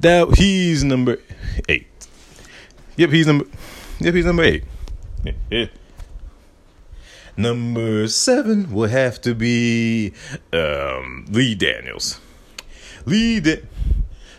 that 0.00 0.34
he's 0.36 0.84
number 0.84 1.18
eight. 1.68 1.86
Yep, 2.96 3.10
he's 3.10 3.26
number. 3.26 3.46
Yep, 4.00 4.14
he's 4.14 4.26
number 4.26 4.42
eight. 4.42 4.64
Number 7.36 8.08
seven 8.08 8.72
will 8.72 8.88
have 8.88 9.20
to 9.22 9.34
be 9.34 10.12
um, 10.52 11.26
Lee 11.30 11.54
Daniels. 11.54 12.20
Lee 13.06 13.40
da- 13.40 13.62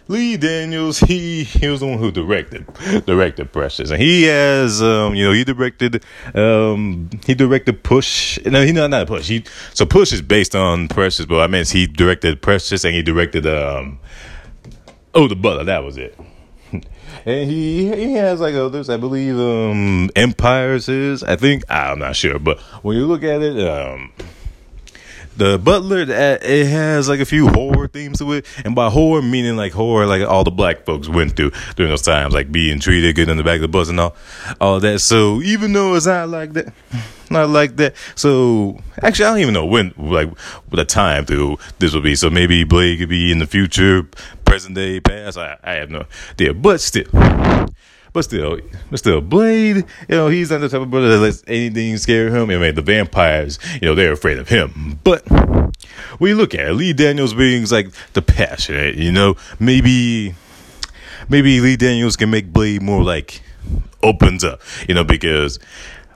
Lee 0.09 0.35
Daniels, 0.35 0.99
he 0.99 1.43
he 1.45 1.67
was 1.67 1.79
the 1.79 1.87
one 1.87 1.97
who 1.97 2.11
directed 2.11 2.65
directed 3.05 3.51
Precious, 3.53 3.89
and 3.89 4.01
he 4.01 4.23
has 4.23 4.81
um 4.81 5.15
you 5.15 5.23
know 5.25 5.31
he 5.31 5.43
directed 5.43 6.03
um 6.35 7.09
he 7.25 7.33
directed 7.33 7.83
Push. 7.83 8.37
No, 8.45 8.65
he 8.65 8.73
not 8.73 8.89
not 8.89 9.07
Push. 9.07 9.27
He 9.27 9.45
so 9.73 9.85
Push 9.85 10.11
is 10.11 10.21
based 10.21 10.55
on 10.55 10.87
Precious, 10.89 11.25
but 11.25 11.39
I 11.39 11.47
mean 11.47 11.65
he 11.65 11.87
directed 11.87 12.41
Precious 12.41 12.83
and 12.83 12.93
he 12.93 13.01
directed 13.01 13.47
um 13.47 13.99
oh 15.13 15.27
the 15.27 15.35
Butler. 15.35 15.63
That 15.63 15.83
was 15.83 15.97
it. 15.97 16.17
And 17.25 17.49
he 17.49 17.87
he 17.95 18.13
has 18.15 18.41
like 18.41 18.55
others, 18.55 18.89
I 18.89 18.97
believe. 18.97 19.39
Um, 19.39 20.09
Empires 20.13 20.89
is, 20.89 21.23
I 21.23 21.37
think. 21.37 21.63
I'm 21.69 21.99
not 21.99 22.17
sure, 22.17 22.37
but 22.37 22.59
when 22.81 22.97
you 22.97 23.05
look 23.05 23.23
at 23.23 23.41
it, 23.41 23.65
um, 23.65 24.11
the 25.37 25.57
Butler 25.57 26.01
it 26.01 26.67
has 26.67 27.09
like 27.09 27.19
a 27.19 27.25
few 27.25 27.47
horror 27.47 27.87
themes 27.87 28.19
to 28.19 28.33
it, 28.33 28.45
and 28.65 28.75
by 28.75 28.89
horror 28.89 29.21
meaning 29.21 29.55
like 29.55 29.71
horror 29.71 30.05
like 30.05 30.27
all 30.27 30.43
the 30.43 30.51
black 30.51 30.85
folks 30.85 31.07
went 31.07 31.35
through 31.35 31.51
during 31.75 31.91
those 31.91 32.01
times, 32.01 32.33
like 32.33 32.51
being 32.51 32.79
treated 32.79 33.15
good 33.15 33.29
in 33.29 33.37
the 33.37 33.43
back 33.43 33.55
of 33.55 33.61
the 33.61 33.67
bus 33.67 33.89
and 33.89 33.99
all, 33.99 34.15
all 34.59 34.79
that. 34.79 34.99
So 34.99 35.41
even 35.41 35.73
though 35.73 35.95
it's 35.95 36.05
not 36.05 36.29
like 36.29 36.53
that, 36.53 36.73
not 37.29 37.49
like 37.49 37.77
that. 37.77 37.95
So 38.15 38.79
actually, 39.01 39.25
I 39.25 39.29
don't 39.29 39.39
even 39.39 39.53
know 39.53 39.65
when 39.65 39.93
like 39.97 40.29
the 40.69 40.85
time 40.85 41.25
through 41.25 41.57
this 41.79 41.93
will 41.93 42.01
be. 42.01 42.15
So 42.15 42.29
maybe 42.29 42.63
Blade 42.63 42.99
could 42.99 43.09
be 43.09 43.31
in 43.31 43.39
the 43.39 43.47
future, 43.47 44.07
present 44.53 44.75
day, 44.75 44.99
past. 44.99 45.35
I, 45.35 45.57
I 45.63 45.73
have 45.73 45.89
no 45.89 46.05
idea, 46.29 46.53
but 46.53 46.79
still. 46.79 47.09
But 48.13 48.21
still, 48.21 48.59
but 48.91 48.99
still, 48.99 49.19
Blade, 49.19 49.77
you 49.77 49.83
know, 50.09 50.27
he's 50.27 50.51
not 50.51 50.61
the 50.61 50.69
type 50.69 50.81
of 50.81 50.91
brother 50.91 51.09
that 51.09 51.17
lets 51.17 51.43
anything 51.47 51.97
scare 51.97 52.29
him. 52.29 52.51
I 52.51 52.57
mean, 52.59 52.75
the 52.75 52.83
vampires, 52.83 53.57
you 53.81 53.87
know, 53.87 53.95
they're 53.95 54.11
afraid 54.11 54.37
of 54.37 54.47
him. 54.47 54.99
But 55.03 55.23
we 56.19 56.35
look 56.35 56.53
at 56.53 56.67
it, 56.67 56.73
Lee 56.73 56.93
Daniels 56.93 57.33
being 57.33 57.65
like 57.71 57.87
the 58.13 58.21
passionate, 58.21 58.93
you 58.93 59.11
know, 59.11 59.37
maybe, 59.59 60.35
maybe 61.27 61.59
Lee 61.59 61.75
Daniels 61.75 62.15
can 62.15 62.29
make 62.29 62.53
Blade 62.53 62.83
more 62.83 63.03
like 63.03 63.41
opens 64.03 64.43
up, 64.43 64.61
you 64.87 64.93
know, 64.93 65.03
because 65.03 65.57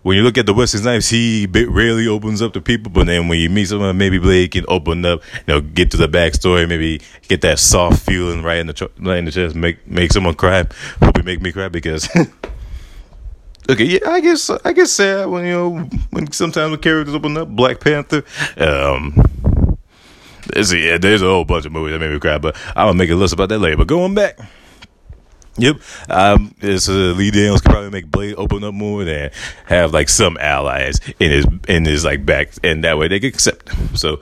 when 0.08 0.16
you 0.16 0.24
look 0.24 0.38
at 0.38 0.46
the 0.46 0.54
Wesley 0.54 0.80
Snipes, 0.80 1.10
he 1.10 1.48
bit 1.48 1.70
rarely 1.70 2.08
opens 2.08 2.42
up 2.42 2.54
to 2.54 2.62
people, 2.62 2.90
but 2.90 3.08
then 3.08 3.28
when 3.28 3.40
you 3.40 3.50
meet 3.50 3.66
someone, 3.66 3.98
maybe 3.98 4.18
Blade 4.18 4.52
can 4.52 4.64
open 4.70 5.04
up, 5.04 5.22
you 5.36 5.54
know, 5.54 5.60
get 5.60 5.92
to 5.92 5.98
the 5.98 6.08
backstory, 6.08 6.66
maybe 6.66 7.02
get 7.28 7.42
that 7.42 7.60
soft 7.60 8.06
feeling 8.06 8.42
right 8.42 8.60
in 8.60 8.68
the 8.68 8.90
right 9.00 9.18
in 9.18 9.26
the 9.26 9.32
chest, 9.32 9.54
make 9.54 9.86
make 9.86 10.14
someone 10.14 10.34
cry. 10.34 10.66
Hope 11.04 11.18
he 11.18 11.24
make 11.24 11.42
me 11.42 11.52
cry 11.52 11.68
because. 11.68 12.08
okay, 13.70 13.84
yeah, 13.84 14.00
I 14.06 14.22
guess 14.22 14.50
I 14.50 14.72
guess 14.72 14.94
sad 14.94 15.28
when 15.28 15.46
you 15.46 15.52
know 15.52 15.80
when 16.12 16.32
sometimes 16.32 16.72
the 16.72 16.78
characters 16.78 17.14
open 17.14 17.36
up. 17.36 17.50
Black 17.50 17.82
Panther, 17.82 18.24
um, 18.56 19.14
there's 20.54 20.72
a, 20.72 20.78
yeah, 20.78 20.98
there's 20.98 21.22
a 21.22 21.26
whole 21.26 21.44
bunch 21.44 21.66
of 21.66 21.74
movies 21.74 21.92
that 21.92 22.00
made 22.00 22.14
me 22.14 22.20
cry, 22.22 22.38
but 22.38 22.56
I'm 22.78 22.88
gonna 22.88 22.94
make 22.94 23.10
a 23.10 23.16
list 23.16 23.34
about 23.34 23.50
that 23.50 23.60
later. 23.60 23.76
But 23.76 23.88
going 23.88 24.16
back. 24.16 24.40
Yep. 25.58 25.82
Um, 26.10 26.54
Lee 26.62 27.32
Daniels 27.32 27.62
could 27.62 27.72
probably 27.72 27.90
make 27.90 28.12
Blade 28.12 28.36
open 28.38 28.64
up 28.64 28.74
more 28.74 29.02
and 29.02 29.32
have 29.66 29.92
like 29.92 30.10
some 30.10 30.38
allies 30.40 31.00
in 31.20 31.32
his 31.32 31.46
in 31.68 31.86
his 31.86 32.06
like 32.06 32.26
back, 32.26 32.52
and 32.64 32.84
that 32.84 32.98
way 32.98 33.08
they 33.08 33.20
could 33.20 33.34
accept 33.34 33.70
him. 33.70 33.96
So, 33.96 34.22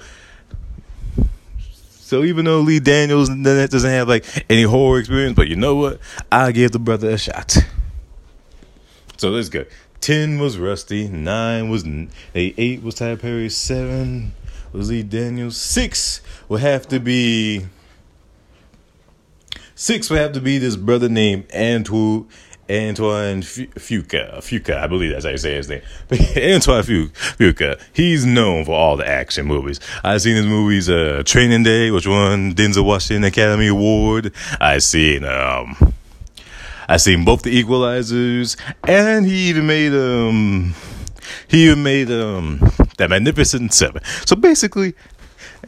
so 1.90 2.24
even 2.24 2.46
though 2.46 2.62
Lee 2.62 2.80
Daniels 2.80 3.30
doesn't 3.30 3.90
have 3.90 4.08
like 4.08 4.26
any 4.50 4.64
horror 4.64 5.00
experience, 5.00 5.36
but 5.36 5.48
you 5.48 5.58
know 5.58 5.76
what, 5.76 6.00
I 6.32 6.52
give 6.54 6.72
the 6.72 6.80
brother 6.80 7.10
a 7.10 7.18
shot. 7.18 7.58
So 9.18 9.30
let's 9.30 9.50
go. 9.50 9.66
Ten 10.00 10.40
was 10.40 10.58
Rusty. 10.58 11.08
Nine 11.08 11.70
was 11.70 11.86
eight 12.34 12.84
was 12.84 12.96
Tyler 12.96 13.18
Perry. 13.18 13.50
Seven 13.50 14.34
was 14.72 14.90
Lee 14.90 15.04
Daniels. 15.04 15.58
Six 15.58 16.22
would 16.48 16.62
have 16.62 16.88
to 16.90 17.00
be 17.00 17.66
Six 19.76 20.10
would 20.10 20.20
have 20.20 20.32
to 20.32 20.42
be 20.42 20.58
this 20.58 20.78
brother 20.78 21.10
named 21.10 21.46
Antoine 21.54 22.28
Antoine 22.70 23.42
Fuqua. 23.42 24.38
Fuqua, 24.38 24.78
I 24.78 24.88
believe 24.88 25.12
that's 25.12 25.26
how 25.26 25.32
you 25.32 25.38
say 25.38 25.56
his 25.56 25.70
name. 25.70 25.82
But 26.08 26.20
Antoine 26.38 26.82
Fuqua, 26.82 27.80
he's 27.94 28.26
known 28.26 28.66
for 28.66 28.72
all 28.72 28.98
the 28.98 29.08
action 29.08 29.46
movies. 29.46 29.80
I've 30.04 30.22
seen 30.22 30.36
his 30.36 30.48
movies, 30.48 30.90
uh, 30.90 31.22
Training 31.26 31.64
Day, 31.64 31.92
which 31.92 32.08
won 32.08 32.56
Denzel 32.56 32.86
Washington 32.86 33.26
Academy 33.26 33.68
Award. 33.68 34.34
I've 34.60 34.82
seen, 34.82 35.26
um, 35.26 35.94
I've 36.88 37.02
seen 37.02 37.24
both 37.24 37.44
the 37.44 37.64
Equalizers, 37.64 38.58
and 38.88 39.26
he 39.26 39.50
even 39.50 39.68
made, 39.68 39.94
um, 39.94 40.74
he 41.48 41.66
even 41.66 41.84
made, 41.84 42.10
um, 42.10 42.60
that 42.98 43.10
Magnificent 43.10 43.74
Seven. 43.74 44.02
So 44.26 44.36
basically, 44.36 44.96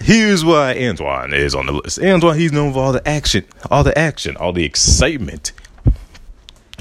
Here's 0.02 0.46
why 0.46 0.78
Antoine 0.78 1.34
is 1.34 1.56
on 1.56 1.66
the 1.66 1.72
list. 1.74 2.00
Antoine, 2.00 2.38
he's 2.38 2.52
known 2.52 2.74
for 2.74 2.80
all 2.80 2.94
the 2.94 3.08
action, 3.08 3.46
all 3.72 3.84
the 3.84 3.98
action, 3.98 4.38
all 4.38 4.54
the 4.54 4.64
excitement. 4.64 5.52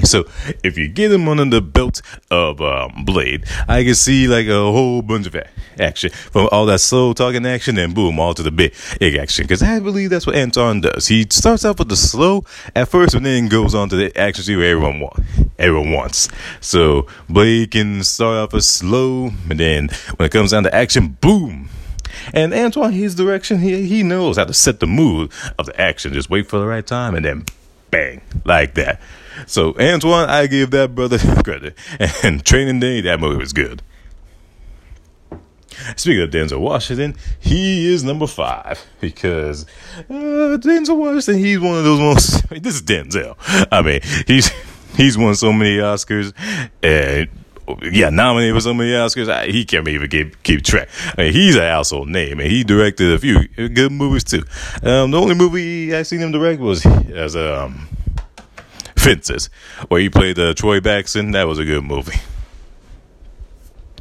So 0.04 0.24
if 0.62 0.76
you 0.76 0.88
get 0.88 1.10
him 1.10 1.26
under 1.26 1.46
the 1.46 1.62
belt 1.62 2.02
of 2.30 2.60
um, 2.60 3.04
Blade, 3.06 3.44
I 3.66 3.82
can 3.82 3.94
see 3.94 4.28
like 4.28 4.46
a 4.46 4.52
whole 4.52 5.00
bunch 5.00 5.26
of 5.26 5.36
action 5.80 6.10
from 6.10 6.50
all 6.52 6.66
that 6.66 6.80
slow 6.80 7.14
talking 7.14 7.46
action 7.46 7.78
and 7.78 7.94
boom, 7.94 8.20
all 8.20 8.34
to 8.34 8.42
the 8.42 8.50
big 8.50 8.74
action. 9.16 9.44
Because 9.44 9.62
I 9.62 9.80
believe 9.80 10.10
that's 10.10 10.26
what 10.26 10.36
Anton 10.36 10.82
does. 10.82 11.08
He 11.08 11.26
starts 11.30 11.64
off 11.64 11.78
with 11.78 11.88
the 11.88 11.96
slow 11.96 12.44
at 12.74 12.88
first, 12.88 13.14
and 13.14 13.24
then 13.24 13.48
goes 13.48 13.74
on 13.74 13.88
to 13.88 13.96
the 13.96 14.16
action 14.18 14.44
scene 14.44 14.58
where 14.58 14.72
everyone 14.72 15.00
wants. 15.00 15.20
Everyone 15.58 15.92
wants. 15.92 16.28
So 16.60 17.06
Blade 17.28 17.70
can 17.70 18.04
start 18.04 18.36
off 18.36 18.54
as 18.54 18.66
slow, 18.68 19.30
and 19.48 19.58
then 19.58 19.88
when 20.16 20.26
it 20.26 20.30
comes 20.32 20.50
down 20.50 20.64
to 20.64 20.74
action, 20.74 21.16
boom, 21.22 21.70
and 22.32 22.52
Antoine, 22.52 22.92
his 22.92 23.14
direction, 23.14 23.58
he 23.58 23.86
he 23.86 24.02
knows 24.02 24.36
how 24.36 24.44
to 24.44 24.54
set 24.54 24.80
the 24.80 24.86
mood 24.86 25.32
of 25.58 25.66
the 25.66 25.80
action. 25.80 26.12
Just 26.12 26.30
wait 26.30 26.48
for 26.48 26.58
the 26.58 26.66
right 26.66 26.86
time 26.86 27.14
and 27.14 27.24
then 27.24 27.44
bang, 27.90 28.20
like 28.44 28.74
that. 28.74 29.00
So 29.46 29.74
Antoine, 29.78 30.28
I 30.28 30.46
give 30.46 30.70
that 30.70 30.94
brother 30.94 31.18
credit. 31.44 31.76
And 32.22 32.44
Training 32.44 32.80
Day, 32.80 33.00
that 33.02 33.20
movie 33.20 33.36
was 33.36 33.52
good. 33.52 33.82
Speaking 35.96 36.22
of 36.22 36.30
Denzel 36.30 36.60
Washington, 36.60 37.16
he 37.38 37.92
is 37.92 38.02
number 38.02 38.26
five 38.26 38.84
because 39.00 39.66
uh, 39.98 40.58
Denzel 40.58 40.96
Washington, 40.96 41.38
he's 41.42 41.60
one 41.60 41.76
of 41.76 41.84
those 41.84 42.00
most. 42.00 42.44
I 42.50 42.54
mean, 42.54 42.62
this 42.62 42.76
is 42.76 42.82
Denzel. 42.82 43.36
I 43.70 43.82
mean, 43.82 44.00
he's 44.26 44.50
he's 44.96 45.18
won 45.18 45.34
so 45.34 45.52
many 45.52 45.76
Oscars, 45.76 46.32
and 46.82 47.28
yeah, 47.82 48.10
nominated 48.10 48.54
for 48.54 48.60
so 48.60 48.74
many 48.74 48.90
Oscars. 48.90 49.28
I, 49.28 49.46
he 49.46 49.64
can't 49.64 49.86
even 49.88 50.08
keep 50.08 50.42
keep 50.42 50.62
track. 50.62 50.88
I 51.16 51.24
mean, 51.24 51.32
he's 51.32 51.56
a 51.56 51.68
household 51.68 52.08
name, 52.08 52.40
and 52.40 52.50
he 52.50 52.64
directed 52.64 53.12
a 53.12 53.18
few 53.18 53.48
good 53.68 53.92
movies 53.92 54.24
too. 54.24 54.44
Um, 54.82 55.10
the 55.10 55.20
only 55.20 55.34
movie 55.34 55.94
I 55.94 56.02
seen 56.02 56.20
him 56.20 56.32
direct 56.32 56.60
was 56.60 56.84
as 56.86 57.34
um, 57.36 57.88
Fences, 58.96 59.50
where 59.88 60.00
he 60.00 60.08
played 60.08 60.38
uh, 60.38 60.54
Troy 60.54 60.80
Maxson. 60.80 61.32
That 61.32 61.46
was 61.46 61.58
a 61.58 61.64
good 61.64 61.84
movie. 61.84 62.18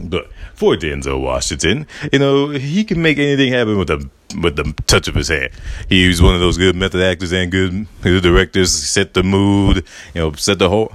But 0.01 0.29
for 0.53 0.75
Denzel 0.75 1.21
Washington, 1.21 1.87
you 2.11 2.19
know, 2.19 2.49
he 2.49 2.83
can 2.83 3.01
make 3.01 3.17
anything 3.17 3.51
happen 3.51 3.77
with 3.77 3.87
the 3.87 4.09
with 4.41 4.57
the 4.57 4.73
touch 4.87 5.07
of 5.07 5.15
his 5.15 5.29
hand. 5.29 5.51
He's 5.87 6.21
one 6.21 6.35
of 6.35 6.41
those 6.41 6.57
good 6.57 6.75
method 6.75 7.01
actors 7.01 7.31
and 7.31 7.51
good, 7.51 7.87
good 8.01 8.21
directors. 8.21 8.71
Set 8.71 9.13
the 9.13 9.23
mood, 9.23 9.85
you 10.13 10.21
know, 10.21 10.33
set 10.33 10.59
the 10.59 10.69
whole 10.69 10.93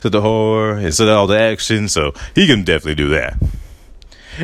to 0.00 0.10
the 0.10 0.20
horror 0.20 0.78
and 0.78 0.92
to 0.92 1.12
all 1.12 1.26
the 1.26 1.38
action. 1.38 1.88
So 1.88 2.12
he 2.34 2.46
can 2.46 2.64
definitely 2.64 2.96
do 2.96 3.08
that. 3.10 3.36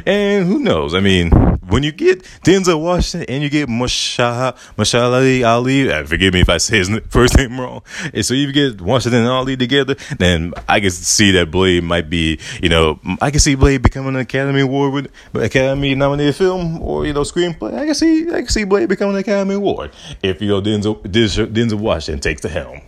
And 0.05 0.47
who 0.47 0.59
knows? 0.59 0.95
I 0.95 1.01
mean, 1.01 1.31
when 1.69 1.83
you 1.83 1.93
get 1.93 2.23
Denzel 2.45 2.81
Washington 2.81 3.27
and 3.29 3.43
you 3.43 3.51
get 3.51 3.69
Mahershala 3.69 4.57
Mahershala 4.77 5.47
Ali, 5.47 5.91
uh, 5.91 6.05
forgive 6.05 6.35
me 6.35 6.41
if 6.41 6.49
I 6.49 6.59
say 6.59 6.79
his 6.79 6.91
first 7.09 7.37
name 7.37 7.61
wrong. 7.61 7.83
And 8.13 8.25
so 8.25 8.35
you 8.35 8.53
get 8.53 8.81
Washington 8.81 9.21
and 9.21 9.29
Ali 9.29 9.57
together, 9.57 9.97
then 10.19 10.55
I 10.69 10.81
can 10.81 10.91
see 10.91 11.31
that 11.33 11.51
Blade 11.51 11.85
might 11.85 12.11
be, 12.11 12.39
you 12.63 12.69
know, 12.69 13.01
I 13.21 13.31
can 13.31 13.41
see 13.41 13.55
Blade 13.55 13.83
becoming 13.83 14.15
an 14.15 14.21
Academy 14.21 14.61
Award 14.61 14.93
with 14.93 15.13
Academy 15.35 15.95
nominated 15.95 16.37
film 16.37 16.81
or 16.83 17.07
you 17.07 17.13
know 17.13 17.23
screenplay. 17.23 17.75
I 17.75 17.87
can 17.87 17.95
see 17.95 18.29
I 18.29 18.41
can 18.41 18.49
see 18.49 18.65
Blade 18.65 18.89
becoming 18.89 19.15
an 19.15 19.21
Academy 19.21 19.55
Award 19.55 19.93
if 20.23 20.43
you 20.43 20.49
know 20.49 20.61
Denzel 20.61 21.03
Denzel 21.03 21.79
Washington 21.79 22.21
takes 22.21 22.43
the 22.43 22.49
helm. 22.49 22.81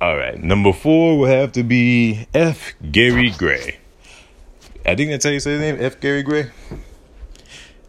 All 0.00 0.16
right, 0.16 0.40
number 0.40 0.72
four 0.72 1.18
will 1.18 1.26
have 1.26 1.50
to 1.52 1.64
be 1.64 2.28
F. 2.32 2.74
Gary 2.92 3.30
Gray. 3.30 3.78
I 4.86 4.94
think 4.94 5.10
that's 5.10 5.24
how 5.24 5.30
you 5.30 5.40
say 5.40 5.52
his 5.52 5.60
name, 5.60 5.76
F. 5.80 5.98
Gary 5.98 6.22
Gray. 6.22 6.50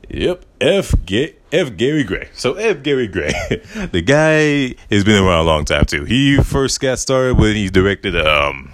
Yep, 0.10 0.44
F. 0.60 0.96
Gary 1.06 2.04
Gray. 2.04 2.30
So 2.34 2.56
F. 2.56 2.82
Gary 2.82 3.08
Gray, 3.08 3.30
the 3.92 4.02
guy 4.02 4.76
has 4.94 5.04
been 5.04 5.24
around 5.24 5.42
a 5.42 5.48
long 5.48 5.66
time 5.66 5.86
too. 5.86 6.04
He 6.06 6.38
first 6.38 6.80
got 6.80 6.98
started 6.98 7.38
when 7.38 7.56
he 7.56 7.70
directed 7.70 8.16
um 8.16 8.72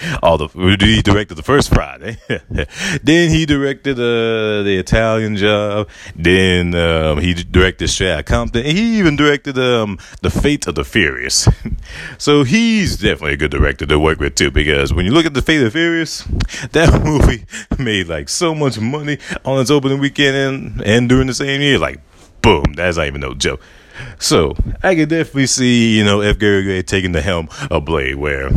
all 0.22 0.38
the 0.38 0.48
he 0.48 1.02
directed 1.02 1.34
the 1.34 1.42
first 1.42 1.72
Friday. 1.72 2.18
then 3.02 3.30
he 3.30 3.46
directed 3.46 3.98
uh, 3.98 4.62
the 4.62 4.76
Italian 4.78 5.36
Job. 5.36 5.88
Then 6.14 6.74
um, 6.74 7.20
he 7.20 7.34
directed 7.34 7.90
Outta 7.90 8.22
Compton. 8.22 8.64
And 8.64 8.76
he 8.76 8.98
even 8.98 9.16
directed 9.16 9.58
um, 9.58 9.98
the 10.22 10.30
Fate 10.30 10.66
of 10.66 10.74
the 10.74 10.84
Furious. 10.84 11.48
so 12.18 12.44
he's 12.44 12.96
definitely 12.96 13.34
a 13.34 13.36
good 13.36 13.50
director 13.50 13.86
to 13.86 13.98
work 13.98 14.20
with 14.20 14.34
too. 14.34 14.50
Because 14.50 14.92
when 14.92 15.06
you 15.06 15.12
look 15.12 15.26
at 15.26 15.34
the 15.34 15.42
Fate 15.42 15.58
of 15.58 15.64
the 15.64 15.70
Furious, 15.70 16.24
that 16.72 17.02
movie 17.04 17.44
made 17.78 18.08
like 18.08 18.28
so 18.28 18.54
much 18.54 18.78
money 18.78 19.18
on 19.44 19.60
its 19.60 19.70
opening 19.70 19.98
weekend 19.98 20.36
and, 20.36 20.82
and 20.82 21.08
during 21.08 21.26
the 21.26 21.34
same 21.34 21.60
year. 21.60 21.78
Like 21.78 22.00
boom, 22.42 22.64
that's 22.74 22.96
not 22.96 23.06
even 23.06 23.20
no 23.20 23.34
joke. 23.34 23.60
So 24.18 24.54
I 24.82 24.94
can 24.94 25.08
definitely 25.08 25.46
see, 25.46 25.96
you 25.96 26.04
know, 26.04 26.20
F. 26.20 26.38
Gary 26.38 26.62
Gray 26.62 26.82
taking 26.82 27.12
the 27.12 27.20
helm 27.20 27.48
of 27.70 27.84
Blade, 27.84 28.16
where 28.16 28.50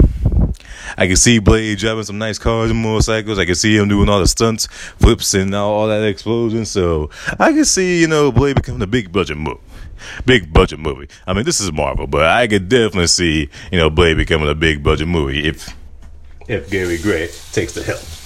I 0.98 1.08
can 1.08 1.16
see 1.16 1.40
Blade 1.40 1.78
driving 1.78 2.04
some 2.04 2.18
nice 2.18 2.38
cars 2.38 2.72
and 2.72 2.82
motorcycles. 2.82 3.40
I 3.40 3.46
can 3.46 3.56
see 3.56 3.76
him 3.78 3.90
doing 3.90 4.10
all 4.10 4.20
the 4.20 4.28
stunts, 4.28 4.68
flips, 4.68 5.34
and 5.34 5.54
all, 5.56 5.88
that 5.88 6.04
explosion. 6.04 6.66
So 6.66 7.10
I 7.40 7.52
can 7.52 7.66
see, 7.66 8.00
you 8.02 8.08
know, 8.08 8.32
Blade 8.32 8.56
becoming 8.56 8.82
a 8.82 8.88
big 8.88 9.12
budget 9.12 9.38
movie. 9.38 9.60
Big 10.26 10.52
budget 10.52 10.80
movie. 10.80 11.08
I 11.26 11.34
mean, 11.34 11.46
this 11.46 11.62
is 11.62 11.72
Marvel, 11.72 12.08
but 12.08 12.26
I 12.26 12.48
could 12.48 12.68
definitely 12.68 13.08
see, 13.08 13.50
you 13.72 13.78
know, 13.78 13.90
Blade 13.90 14.18
becoming 14.18 14.50
a 14.50 14.56
big 14.56 14.84
budget 14.84 15.08
movie 15.08 15.48
if 15.48 15.74
if 16.48 16.70
Gary 16.70 16.98
Gray 16.98 17.30
takes 17.52 17.74
the 17.74 17.84
helm. 17.84 18.23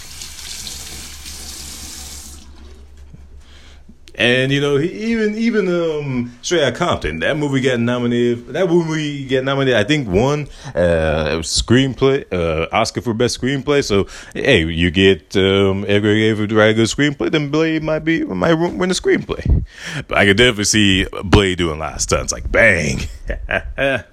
And 4.17 4.51
you 4.51 4.59
know, 4.59 4.77
he, 4.77 4.89
even 5.11 5.35
even 5.35 5.67
um, 5.67 6.35
Straight 6.41 6.63
Outta 6.63 6.75
Compton, 6.75 7.19
that 7.19 7.37
movie 7.37 7.61
got 7.61 7.79
nominated. 7.79 8.47
That 8.47 8.67
movie 8.67 9.27
got 9.27 9.43
nominated. 9.43 9.79
I 9.79 9.83
think 9.83 10.07
one 10.07 10.47
uh, 10.73 11.37
screenplay 11.41 12.25
uh, 12.33 12.67
Oscar 12.71 13.01
for 13.01 13.13
best 13.13 13.39
screenplay. 13.39 13.83
So 13.83 14.07
hey, 14.33 14.65
you 14.65 14.89
get 14.89 15.37
um, 15.37 15.83
F. 15.83 16.01
Gary 16.01 16.33
Gray 16.33 16.47
write 16.47 16.71
a 16.71 16.73
good 16.73 16.87
screenplay, 16.87 17.29
then 17.29 17.49
Blade 17.51 17.83
might 17.83 17.99
be 17.99 18.23
might 18.23 18.55
win 18.55 18.89
the 18.89 18.95
screenplay. 18.95 19.63
But 20.07 20.17
I 20.17 20.25
could 20.25 20.37
definitely 20.37 20.63
see 20.63 21.05
Blade 21.23 21.59
doing 21.59 21.75
a 21.77 21.79
lot 21.79 21.93
of 21.93 22.01
stunts, 22.01 22.33
like 22.33 22.51
bang. 22.51 23.01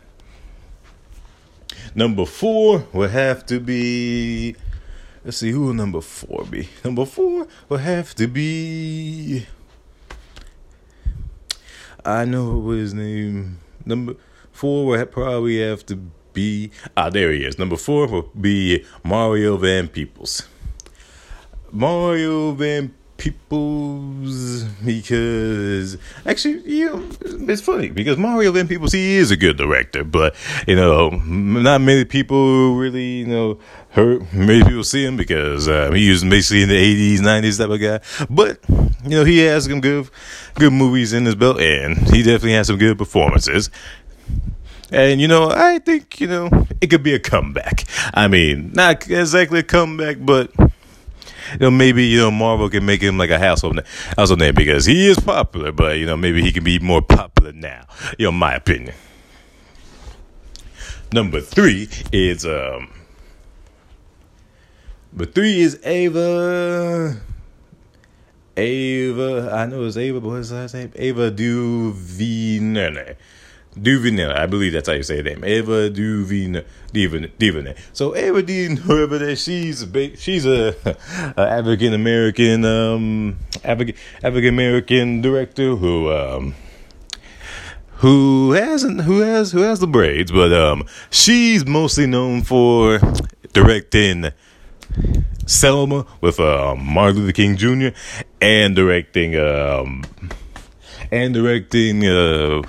number 1.94 2.26
four 2.26 2.86
would 2.92 3.10
have 3.10 3.46
to 3.46 3.58
be. 3.58 4.54
Let's 5.24 5.38
see 5.38 5.50
who 5.50 5.62
will 5.62 5.72
number 5.72 6.02
four 6.02 6.44
be. 6.44 6.68
Number 6.84 7.06
four 7.06 7.48
will 7.70 7.78
have 7.78 8.14
to 8.16 8.26
be. 8.26 9.46
I 12.04 12.24
know 12.24 12.58
what 12.58 12.76
his 12.76 12.92
name. 12.92 13.60
Number 13.86 14.14
four 14.52 14.86
would 14.86 15.10
probably 15.10 15.60
have 15.60 15.86
to 15.86 15.96
be. 16.32 16.70
Ah, 16.96 17.08
there 17.08 17.32
he 17.32 17.44
is. 17.44 17.58
Number 17.58 17.76
four 17.76 18.06
would 18.08 18.42
be 18.42 18.84
Mario 19.02 19.56
Van 19.56 19.88
Peebles. 19.88 20.46
Mario 21.72 22.52
Van 22.52 22.94
Peebles 23.24 24.64
because 24.84 25.96
actually, 26.26 26.60
you 26.70 26.86
know, 26.86 27.08
it's 27.22 27.62
funny 27.62 27.88
because 27.88 28.18
Mario 28.18 28.52
Van 28.52 28.68
Peebles 28.68 28.92
he 28.92 29.16
is 29.16 29.30
a 29.30 29.36
good 29.36 29.56
director, 29.56 30.04
but 30.04 30.34
you 30.66 30.76
know, 30.76 31.08
not 31.08 31.80
many 31.80 32.04
people 32.04 32.74
really 32.74 33.20
you 33.20 33.26
know 33.26 33.58
heard 33.90 34.30
many 34.34 34.62
people 34.62 34.84
see 34.84 35.06
him 35.06 35.16
because 35.16 35.68
uh, 35.68 35.90
he 35.92 36.10
was 36.10 36.22
basically 36.22 36.64
in 36.64 36.68
the 36.68 36.76
eighties, 36.76 37.22
nineties 37.22 37.58
type 37.58 37.70
of 37.70 37.80
guy. 37.80 38.00
But 38.28 38.58
you 39.04 39.10
know, 39.10 39.24
he 39.24 39.38
has 39.38 39.64
some 39.64 39.80
good 39.80 40.10
good 40.56 40.72
movies 40.72 41.14
in 41.14 41.24
his 41.24 41.34
belt, 41.34 41.60
and 41.60 41.96
he 42.10 42.22
definitely 42.22 42.52
has 42.52 42.66
some 42.66 42.78
good 42.78 42.98
performances. 42.98 43.70
And 44.90 45.18
you 45.20 45.28
know, 45.28 45.50
I 45.50 45.78
think 45.78 46.20
you 46.20 46.26
know 46.26 46.50
it 46.82 46.88
could 46.88 47.02
be 47.02 47.14
a 47.14 47.20
comeback. 47.20 47.84
I 48.12 48.28
mean, 48.28 48.72
not 48.74 49.08
exactly 49.08 49.60
a 49.60 49.62
comeback, 49.62 50.18
but 50.20 50.52
you 51.52 51.58
know, 51.58 51.70
maybe 51.70 52.04
you 52.04 52.18
know 52.18 52.30
Marvel 52.30 52.68
can 52.68 52.84
make 52.84 53.00
him 53.00 53.18
like 53.18 53.30
a 53.30 53.38
household 53.38 53.80
household 54.16 54.40
name 54.40 54.54
because 54.54 54.86
he 54.86 55.08
is 55.08 55.18
popular, 55.18 55.72
but 55.72 55.98
you 55.98 56.06
know 56.06 56.16
maybe 56.16 56.42
he 56.42 56.52
can 56.52 56.64
be 56.64 56.78
more 56.78 57.02
popular 57.02 57.52
now. 57.52 57.86
You 58.18 58.26
know, 58.26 58.32
my 58.32 58.54
opinion. 58.54 58.94
Number 61.12 61.40
three 61.40 61.88
is 62.12 62.44
um. 62.44 62.90
But 65.12 65.32
three 65.34 65.60
is 65.60 65.78
Ava. 65.84 67.20
Ava, 68.56 69.50
I 69.52 69.66
know 69.66 69.84
it's 69.84 69.96
Ava, 69.96 70.20
but 70.20 70.28
what's 70.28 70.50
her 70.50 70.56
last 70.56 70.74
name? 70.74 70.92
Ava 70.96 71.30
DuVernay. 71.30 73.14
DuVernay, 73.80 74.32
I 74.32 74.46
believe 74.46 74.72
that's 74.72 74.88
how 74.88 74.94
you 74.94 75.02
say 75.02 75.16
her 75.16 75.22
name. 75.22 75.44
Ava 75.44 75.90
DuVernay. 75.90 76.64
DuVernay. 76.92 77.74
So 77.92 78.14
Ava 78.14 78.42
DuVernay, 78.42 79.34
she's 79.36 79.82
a 79.82 80.16
she's 80.16 80.46
a, 80.46 80.76
a 81.36 81.40
African 81.40 81.92
American 81.92 82.64
um 82.64 83.36
African 83.64 83.96
African 84.22 84.48
American 84.48 85.20
director 85.20 85.76
who 85.76 86.12
um 86.12 86.54
who 87.98 88.52
hasn't 88.52 89.02
who 89.02 89.20
has 89.20 89.52
who 89.52 89.62
has 89.62 89.80
the 89.80 89.86
braids, 89.86 90.30
but 90.30 90.52
um 90.52 90.84
she's 91.10 91.66
mostly 91.66 92.06
known 92.06 92.42
for 92.42 93.00
directing 93.52 94.30
Selma 95.46 96.06
with 96.20 96.40
uh, 96.40 96.74
Martin 96.76 97.20
Luther 97.20 97.32
King 97.32 97.56
Jr. 97.56 97.88
and 98.40 98.74
directing 98.74 99.36
um, 99.36 100.04
and 101.10 101.34
directing 101.34 102.06
uh, 102.06 102.62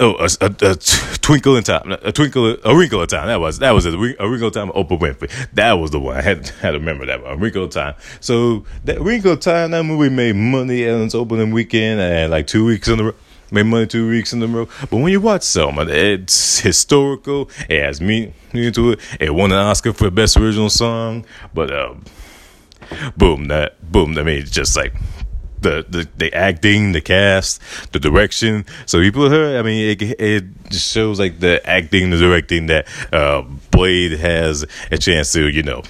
oh 0.00 0.16
a, 0.18 0.28
a, 0.40 0.70
a, 0.70 0.74
twinkle 0.76 1.56
in 1.56 1.64
time 1.64 1.92
a 2.02 2.12
twinkle 2.12 2.56
a 2.64 2.76
wrinkle 2.76 3.02
in 3.02 3.08
time 3.08 3.26
that 3.26 3.40
was 3.40 3.58
that 3.58 3.72
was 3.72 3.86
a, 3.86 3.90
a 3.90 4.28
wrinkle 4.28 4.48
in 4.48 4.52
time 4.52 4.68
Oprah 4.70 4.98
Winfrey 4.98 5.30
that 5.54 5.72
was 5.74 5.90
the 5.90 6.00
one 6.00 6.16
I 6.16 6.22
had 6.22 6.48
had 6.48 6.72
to 6.72 6.78
remember 6.78 7.06
that 7.06 7.22
one 7.22 7.32
a 7.32 7.36
wrinkle 7.36 7.64
in 7.64 7.70
time 7.70 7.94
so 8.20 8.64
that 8.84 9.00
wrinkle 9.00 9.32
in 9.32 9.38
time 9.38 9.70
that 9.72 9.84
movie 9.84 10.08
made 10.08 10.36
money 10.36 10.88
on 10.88 11.02
its 11.02 11.14
opening 11.14 11.50
weekend 11.52 12.00
and 12.00 12.30
like 12.30 12.46
two 12.46 12.64
weeks 12.64 12.88
in 12.88 12.98
the 12.98 13.04
row 13.04 13.14
made 13.52 13.64
money 13.64 13.86
two 13.86 14.08
weeks 14.08 14.32
in 14.32 14.42
a 14.42 14.46
row. 14.46 14.66
But 14.80 14.96
when 14.96 15.12
you 15.12 15.20
watch 15.20 15.42
Selma, 15.42 15.84
it's 15.86 16.60
historical. 16.60 17.50
It 17.68 17.82
has 17.82 18.00
meaning 18.00 18.32
to 18.52 18.92
it. 18.92 19.00
It 19.20 19.34
won 19.34 19.52
an 19.52 19.58
Oscar 19.58 19.92
for 19.92 20.10
best 20.10 20.36
original 20.36 20.70
song. 20.70 21.26
But 21.52 21.70
um, 21.70 22.04
boom, 23.16 23.48
that 23.48 23.92
boom. 23.92 24.16
I 24.18 24.22
mean, 24.22 24.38
it's 24.38 24.50
just 24.50 24.76
like 24.76 24.94
the, 25.62 25.86
the 25.88 26.08
the 26.16 26.32
acting, 26.34 26.92
the 26.92 27.00
cast, 27.00 27.60
the 27.92 27.98
direction. 27.98 28.66
So 28.86 28.98
put 29.12 29.32
her. 29.32 29.58
I 29.58 29.62
mean, 29.62 29.90
it 29.90 30.02
it 30.20 30.44
shows 30.74 31.18
like 31.18 31.40
the 31.40 31.64
acting, 31.68 32.10
the 32.10 32.18
directing 32.18 32.66
that 32.66 32.86
uh, 33.12 33.42
Blade 33.70 34.12
has 34.18 34.66
a 34.90 34.98
chance 34.98 35.32
to, 35.32 35.48
you 35.48 35.62
know 35.62 35.82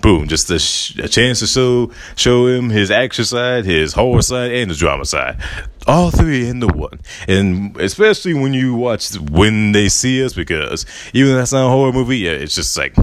boom, 0.00 0.28
just 0.28 0.50
a, 0.50 0.58
sh- 0.58 0.96
a, 0.98 1.08
chance 1.08 1.40
to 1.40 1.46
show 1.46 1.90
show 2.16 2.46
him 2.46 2.70
his 2.70 2.90
action 2.90 3.24
side, 3.24 3.64
his 3.64 3.92
horror 3.92 4.22
side, 4.22 4.52
and 4.52 4.70
the 4.70 4.74
drama 4.74 5.04
side. 5.04 5.40
All 5.86 6.10
three 6.10 6.48
in 6.48 6.60
the 6.60 6.68
one, 6.68 7.00
and 7.26 7.76
especially 7.78 8.34
when 8.34 8.52
you 8.52 8.74
watch 8.74 9.14
when 9.16 9.72
they 9.72 9.88
see 9.88 10.24
us, 10.24 10.34
because 10.34 10.84
even 11.14 11.34
that's 11.34 11.52
not 11.52 11.66
a 11.66 11.70
horror 11.70 11.92
movie, 11.92 12.18
yeah, 12.18 12.32
it's 12.32 12.54
just 12.54 12.76
like 12.76 12.94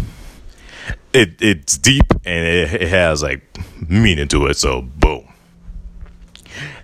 it 1.14 1.42
it's 1.42 1.78
deep 1.78 2.06
and 2.26 2.46
it, 2.46 2.82
it 2.82 2.90
has 2.90 3.24
like 3.24 3.42
meaning 3.90 4.28
to 4.30 4.46
it. 4.48 4.56
So 4.56 4.82
boom, 4.82 5.28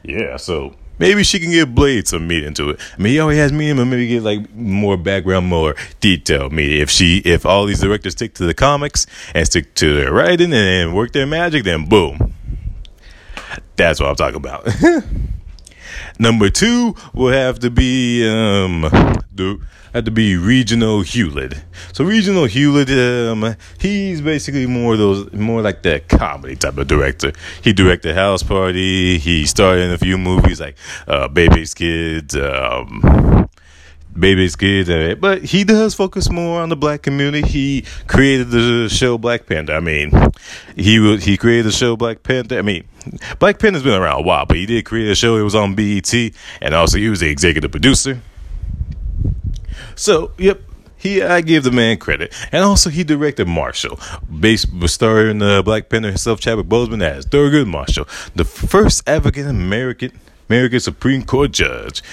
yeah. 0.04 0.38
So 0.38 0.76
Maybe 1.02 1.24
she 1.24 1.40
can 1.40 1.50
give 1.50 1.74
Blade 1.74 2.08
some 2.08 2.28
meat 2.28 2.44
into 2.44 2.70
it. 2.70 2.80
I 2.96 3.02
mean, 3.02 3.14
he 3.14 3.20
already 3.20 3.40
has 3.40 3.52
meat, 3.52 3.74
but 3.74 3.86
maybe 3.86 4.06
get 4.06 4.22
like 4.22 4.54
more 4.54 4.98
background, 4.98 5.48
more 5.48 5.76
detail. 6.00 6.52
Maybe 6.52 6.80
if 6.80 6.92
she, 6.92 7.24
if 7.26 7.44
all 7.44 7.66
these 7.66 7.80
directors 7.82 8.14
stick 8.14 8.36
to 8.36 8.46
the 8.46 8.54
comics 8.54 9.08
and 9.34 9.48
stick 9.48 9.74
to 9.76 9.96
their 9.96 10.14
writing 10.14 10.54
and 10.54 10.96
work 10.96 11.12
their 11.12 11.26
magic, 11.26 11.64
then 11.64 11.90
boom. 11.90 12.36
That's 13.78 14.00
what 14.00 14.10
I'm 14.10 14.16
talking 14.16 14.36
about. 14.36 14.70
Number 16.20 16.52
two 16.52 16.96
will 17.16 17.34
have 17.34 17.58
to 17.62 17.72
be 17.72 18.30
um 18.30 18.82
the 19.34 19.60
had 19.94 20.06
to 20.06 20.12
be 20.12 20.38
Reginald 20.38 21.08
Hewlett. 21.08 21.64
So 21.94 22.04
Reginald 22.04 22.50
Hewlett, 22.50 22.90
um, 22.90 23.56
he's 23.80 24.22
basically 24.22 24.66
more 24.66 24.98
those, 24.98 25.32
more 25.34 25.62
like 25.62 25.84
that 25.84 26.08
comedy 26.08 26.56
type 26.56 26.78
of 26.78 26.88
director. 26.88 27.34
He 27.62 27.74
directed 27.74 28.16
House 28.16 28.44
Party. 28.44 29.18
He 29.18 29.46
starred 29.46 29.80
in 29.80 29.92
a 29.92 29.98
few 29.98 30.18
movies 30.18 30.60
like 30.60 30.78
uh, 31.08 31.28
Bebe's 31.28 31.74
Kids. 31.74 32.36
Um, 32.36 33.50
Bebe's 34.18 34.56
Kids, 34.58 34.90
but 35.20 35.44
he 35.44 35.64
does 35.64 35.94
focus 35.96 36.30
more 36.30 36.62
on 36.62 36.70
the 36.70 36.76
black 36.76 37.02
community. 37.02 37.48
He 37.48 37.86
created 38.08 38.50
the 38.50 38.90
show 38.90 39.18
Black 39.18 39.46
Panther. 39.46 39.74
I 39.74 39.80
mean, 39.80 40.12
he 40.76 41.18
he 41.18 41.38
created 41.38 41.66
the 41.66 41.72
show 41.72 41.96
Black 41.96 42.22
Panther. 42.22 42.58
I 42.58 42.62
mean, 42.62 42.84
Black 43.40 43.58
Panther's 43.60 43.84
been 43.84 44.00
around 44.00 44.20
a 44.20 44.24
while, 44.24 44.46
but 44.46 44.58
he 44.58 44.66
did 44.66 44.84
create 44.84 45.10
a 45.10 45.16
show. 45.16 45.38
It 45.38 45.44
was 45.44 45.56
on 45.56 45.76
BET, 45.76 46.14
and 46.62 46.74
also 46.74 46.98
he 46.98 47.08
was 47.08 47.22
the 47.22 47.30
executive 47.30 47.72
producer. 47.72 48.22
So, 49.96 50.32
yep, 50.38 50.62
he 50.98 51.22
I 51.22 51.42
give 51.42 51.64
the 51.64 51.72
man 51.72 51.98
credit, 51.98 52.34
and 52.52 52.64
also 52.64 52.90
he 52.90 53.04
directed 53.04 53.48
Marshall, 53.48 54.00
based 54.40 54.68
starring 54.88 55.40
the 55.40 55.62
Black 55.64 55.90
Panther 55.90 56.10
himself, 56.10 56.40
Chadwick 56.40 56.68
Boseman 56.68 57.02
as 57.04 57.26
Thurgood 57.26 57.68
Marshall, 57.68 58.08
the 58.36 58.46
first 58.46 59.08
African 59.08 59.48
American 59.48 60.12
American 60.50 60.80
Supreme 60.80 61.24
Court 61.24 61.52
judge, 61.52 62.04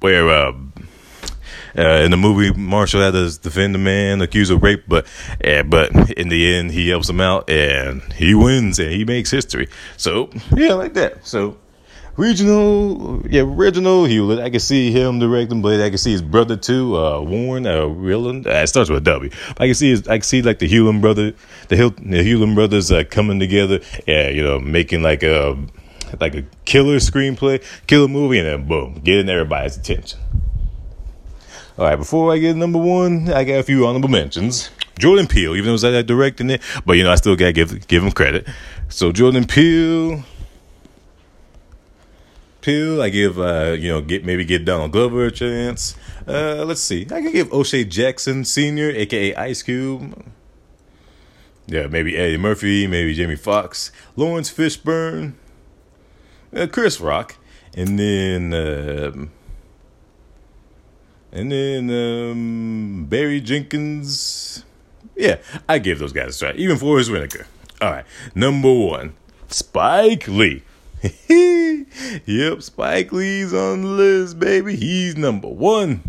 where. 0.00 0.28
Uh, 0.28 0.52
Uh, 1.76 2.04
in 2.04 2.12
the 2.12 2.16
movie, 2.16 2.52
Marshall 2.52 3.00
had 3.00 3.14
to 3.14 3.36
defend 3.40 3.74
the 3.74 3.80
man 3.80 4.22
accused 4.22 4.52
of 4.52 4.62
rape, 4.62 4.84
but 4.86 5.04
uh, 5.44 5.64
but 5.64 5.90
in 6.12 6.28
the 6.28 6.54
end, 6.54 6.70
he 6.70 6.88
helps 6.88 7.08
him 7.08 7.20
out 7.20 7.50
and 7.50 8.00
he 8.12 8.32
wins 8.32 8.78
and 8.78 8.92
he 8.92 9.04
makes 9.04 9.28
history. 9.28 9.66
So 9.96 10.30
yeah, 10.54 10.74
like 10.74 10.94
that. 10.94 11.26
So 11.26 11.56
regional, 12.16 13.22
yeah, 13.28 13.42
original 13.42 14.04
Hewlett. 14.04 14.38
I 14.40 14.50
can 14.50 14.60
see 14.60 14.90
him 14.90 15.18
directing, 15.18 15.62
but 15.62 15.80
I 15.80 15.88
can 15.88 15.98
see 15.98 16.12
his 16.12 16.22
brother 16.22 16.56
too, 16.56 16.96
uh, 16.96 17.20
Warren, 17.20 17.66
uh. 17.66 17.84
Uh, 17.84 18.62
it 18.62 18.66
starts 18.68 18.90
with 18.90 19.04
W. 19.04 19.30
I 19.58 19.66
can 19.66 19.74
see 19.74 19.90
his, 19.90 20.08
I 20.08 20.18
can 20.18 20.22
see 20.22 20.42
like 20.42 20.58
the 20.58 20.66
Hewlett 20.66 21.00
brother, 21.00 21.32
the 21.68 21.94
the 21.98 22.22
Hewlett 22.22 22.54
brothers 22.54 22.90
uh, 22.90 23.04
coming 23.04 23.38
together. 23.38 23.80
Yeah, 24.06 24.28
you 24.28 24.42
know, 24.42 24.58
making 24.60 25.02
like 25.02 25.22
a 25.22 25.56
like 26.20 26.34
a 26.34 26.44
killer 26.64 26.96
screenplay, 26.96 27.62
killer 27.86 28.08
movie, 28.08 28.38
and 28.38 28.48
then 28.48 28.68
boom, 28.68 29.00
getting 29.02 29.28
everybody's 29.28 29.76
attention. 29.76 30.20
All 31.76 31.86
right, 31.86 31.96
before 31.96 32.32
I 32.32 32.38
get 32.38 32.54
number 32.56 32.78
one, 32.78 33.32
I 33.32 33.42
got 33.42 33.54
a 33.54 33.62
few 33.64 33.86
honorable 33.86 34.08
mentions. 34.08 34.70
Jordan 34.96 35.26
Peele, 35.26 35.56
even 35.56 35.64
though 35.64 35.88
I 35.88 35.90
was 35.90 36.04
directing 36.04 36.50
it, 36.50 36.62
but 36.86 36.92
you 36.92 37.02
know 37.02 37.10
I 37.10 37.16
still 37.16 37.34
gotta 37.34 37.52
give 37.52 37.88
give 37.88 38.04
him 38.04 38.12
credit. 38.12 38.46
So 38.88 39.10
Jordan 39.10 39.44
Peele, 39.44 40.22
I 42.66 43.10
give 43.10 43.38
uh, 43.38 43.76
you 43.78 43.90
know 43.90 44.00
get 44.00 44.24
maybe 44.24 44.44
get 44.44 44.64
Donald 44.64 44.92
Glover 44.92 45.26
a 45.26 45.30
chance. 45.30 45.96
Uh, 46.26 46.64
let's 46.66 46.80
see, 46.80 47.02
I 47.02 47.20
can 47.20 47.32
give 47.32 47.52
O'Shea 47.52 47.84
Jackson 47.84 48.44
Senior, 48.44 48.90
aka 48.90 49.34
Ice 49.34 49.62
Cube. 49.62 50.24
Yeah, 51.66 51.86
maybe 51.86 52.16
Eddie 52.16 52.38
Murphy, 52.38 52.86
maybe 52.86 53.14
Jamie 53.14 53.36
Foxx, 53.36 53.90
Laurence 54.16 54.52
Fishburne, 54.52 55.34
uh, 56.54 56.66
Chris 56.70 57.00
Rock, 57.00 57.36
and 57.76 57.98
then 57.98 58.54
um, 58.54 59.30
and 61.32 61.52
then 61.52 61.90
um, 61.90 63.06
Barry 63.06 63.40
Jenkins. 63.40 64.64
Yeah, 65.16 65.36
I 65.68 65.78
give 65.78 65.98
those 65.98 66.12
guys 66.12 66.36
a 66.36 66.38
try. 66.38 66.52
Even 66.58 66.78
Forest 66.78 67.10
Whitaker. 67.10 67.46
All 67.82 67.90
right, 67.90 68.06
number 68.34 68.72
one, 68.72 69.14
Spike 69.48 70.26
Lee. 70.28 70.62
yep, 72.26 72.62
Spike 72.62 73.12
Lee's 73.12 73.52
on 73.52 73.82
the 73.82 73.88
list, 73.88 74.38
baby. 74.38 74.76
He's 74.76 75.16
number 75.16 75.48
one. 75.48 76.02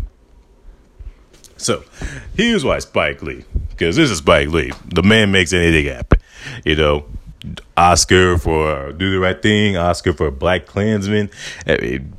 So, 1.56 1.84
here's 2.36 2.64
why 2.64 2.78
Spike 2.80 3.22
Lee. 3.22 3.44
Because 3.70 3.96
this 3.96 4.10
is 4.10 4.18
Spike 4.18 4.48
Lee. 4.48 4.72
The 4.86 5.02
man 5.02 5.32
makes 5.32 5.52
anything 5.52 5.86
happen. 5.86 6.20
You 6.64 6.76
know, 6.76 7.04
Oscar 7.76 8.38
for 8.38 8.92
Do 8.92 9.10
the 9.10 9.18
Right 9.18 9.40
Thing, 9.40 9.76
Oscar 9.76 10.12
for 10.12 10.30
Black 10.30 10.66
Klansman. 10.66 11.30
I 11.66 11.76
mean, 11.76 12.14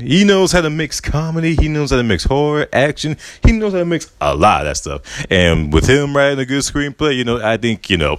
he 0.00 0.24
knows 0.24 0.52
how 0.52 0.60
to 0.60 0.70
mix 0.70 1.00
comedy. 1.00 1.56
He 1.56 1.68
knows 1.68 1.90
how 1.90 1.96
to 1.96 2.02
mix 2.02 2.24
horror, 2.24 2.68
action. 2.72 3.16
He 3.44 3.52
knows 3.52 3.72
how 3.72 3.80
to 3.80 3.84
mix 3.84 4.12
a 4.20 4.34
lot 4.34 4.62
of 4.62 4.66
that 4.66 4.76
stuff. 4.76 5.26
And 5.30 5.72
with 5.72 5.88
him 5.88 6.16
writing 6.16 6.38
a 6.38 6.44
good 6.44 6.62
screenplay, 6.62 7.16
you 7.16 7.24
know, 7.24 7.40
I 7.42 7.56
think, 7.56 7.90
you 7.90 7.96
know, 7.96 8.16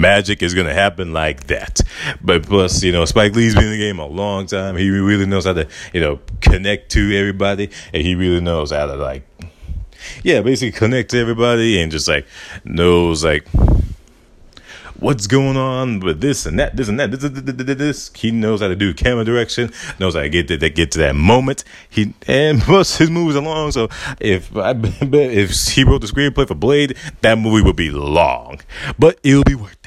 magic 0.00 0.42
is 0.42 0.54
going 0.54 0.66
to 0.66 0.74
happen 0.74 1.12
like 1.12 1.46
that. 1.48 1.80
But 2.22 2.44
plus, 2.44 2.82
you 2.82 2.92
know, 2.92 3.04
Spike 3.04 3.34
Lee's 3.34 3.54
been 3.54 3.64
in 3.64 3.72
the 3.72 3.78
game 3.78 3.98
a 3.98 4.06
long 4.06 4.46
time. 4.46 4.76
He 4.76 4.90
really 4.90 5.26
knows 5.26 5.44
how 5.44 5.52
to, 5.52 5.68
you 5.92 6.00
know, 6.00 6.20
connect 6.40 6.90
to 6.92 7.16
everybody. 7.16 7.70
And 7.92 8.02
he 8.02 8.14
really 8.14 8.40
knows 8.40 8.72
how 8.72 8.86
to, 8.86 8.96
like, 8.96 9.26
yeah, 10.22 10.40
basically 10.40 10.76
connect 10.76 11.10
to 11.10 11.18
everybody 11.18 11.80
and 11.80 11.92
just, 11.92 12.08
like, 12.08 12.26
knows, 12.64 13.24
like, 13.24 13.46
what's 15.00 15.26
going 15.26 15.56
on 15.56 16.00
with 16.00 16.20
this 16.20 16.46
and 16.46 16.58
that, 16.58 16.76
this 16.76 16.88
and 16.88 17.00
that, 17.00 17.10
this, 17.10 17.20
this, 17.20 17.76
this. 17.76 18.10
He 18.14 18.30
knows 18.30 18.60
how 18.60 18.68
to 18.68 18.76
do 18.76 18.94
camera 18.94 19.24
direction, 19.24 19.72
knows 19.98 20.14
how 20.14 20.20
to 20.20 20.28
get 20.28 20.48
to 20.48 20.56
that, 20.58 20.74
get 20.74 20.92
to 20.92 20.98
that 21.00 21.16
moment. 21.16 21.64
He 21.88 22.14
and 22.26 22.60
plus 22.60 22.98
his 22.98 23.10
movies 23.10 23.36
are 23.36 23.42
long. 23.42 23.72
So 23.72 23.88
if 24.20 24.54
I 24.56 24.70
if 25.00 25.50
he 25.68 25.84
wrote 25.84 26.02
the 26.02 26.06
screenplay 26.06 26.46
for 26.46 26.54
Blade, 26.54 26.96
that 27.22 27.38
movie 27.38 27.62
would 27.62 27.76
be 27.76 27.90
long, 27.90 28.60
but 28.98 29.18
it'll 29.22 29.44
be 29.44 29.54
worth. 29.54 29.79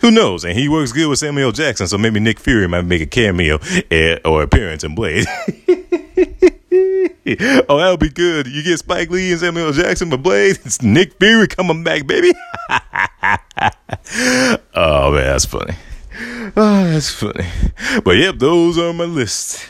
Who 0.00 0.10
knows? 0.10 0.44
And 0.44 0.58
he 0.58 0.68
works 0.68 0.92
good 0.92 1.08
with 1.08 1.18
Samuel 1.18 1.52
Jackson, 1.52 1.86
so 1.86 1.98
maybe 1.98 2.20
Nick 2.20 2.38
Fury 2.38 2.68
might 2.68 2.82
make 2.82 3.02
a 3.02 3.06
cameo 3.06 3.58
uh, 3.90 4.18
or 4.24 4.42
appearance 4.42 4.84
in 4.84 4.94
Blade. 4.94 5.26
oh, 7.68 7.78
that'll 7.78 7.96
be 7.96 8.10
good. 8.10 8.46
You 8.46 8.62
get 8.62 8.78
Spike 8.78 9.10
Lee 9.10 9.32
and 9.32 9.40
Samuel 9.40 9.72
Jackson, 9.72 10.10
but 10.10 10.22
Blade, 10.22 10.58
it's 10.64 10.82
Nick 10.82 11.18
Fury 11.18 11.48
coming 11.48 11.82
back, 11.82 12.06
baby. 12.06 12.32
oh 14.74 15.12
man, 15.12 15.24
that's 15.24 15.44
funny. 15.44 15.74
Oh, 16.56 16.84
that's 16.84 17.10
funny. 17.10 17.46
But 18.04 18.12
yep, 18.12 18.38
those 18.38 18.78
are 18.78 18.92
my 18.92 19.04
list. 19.04 19.66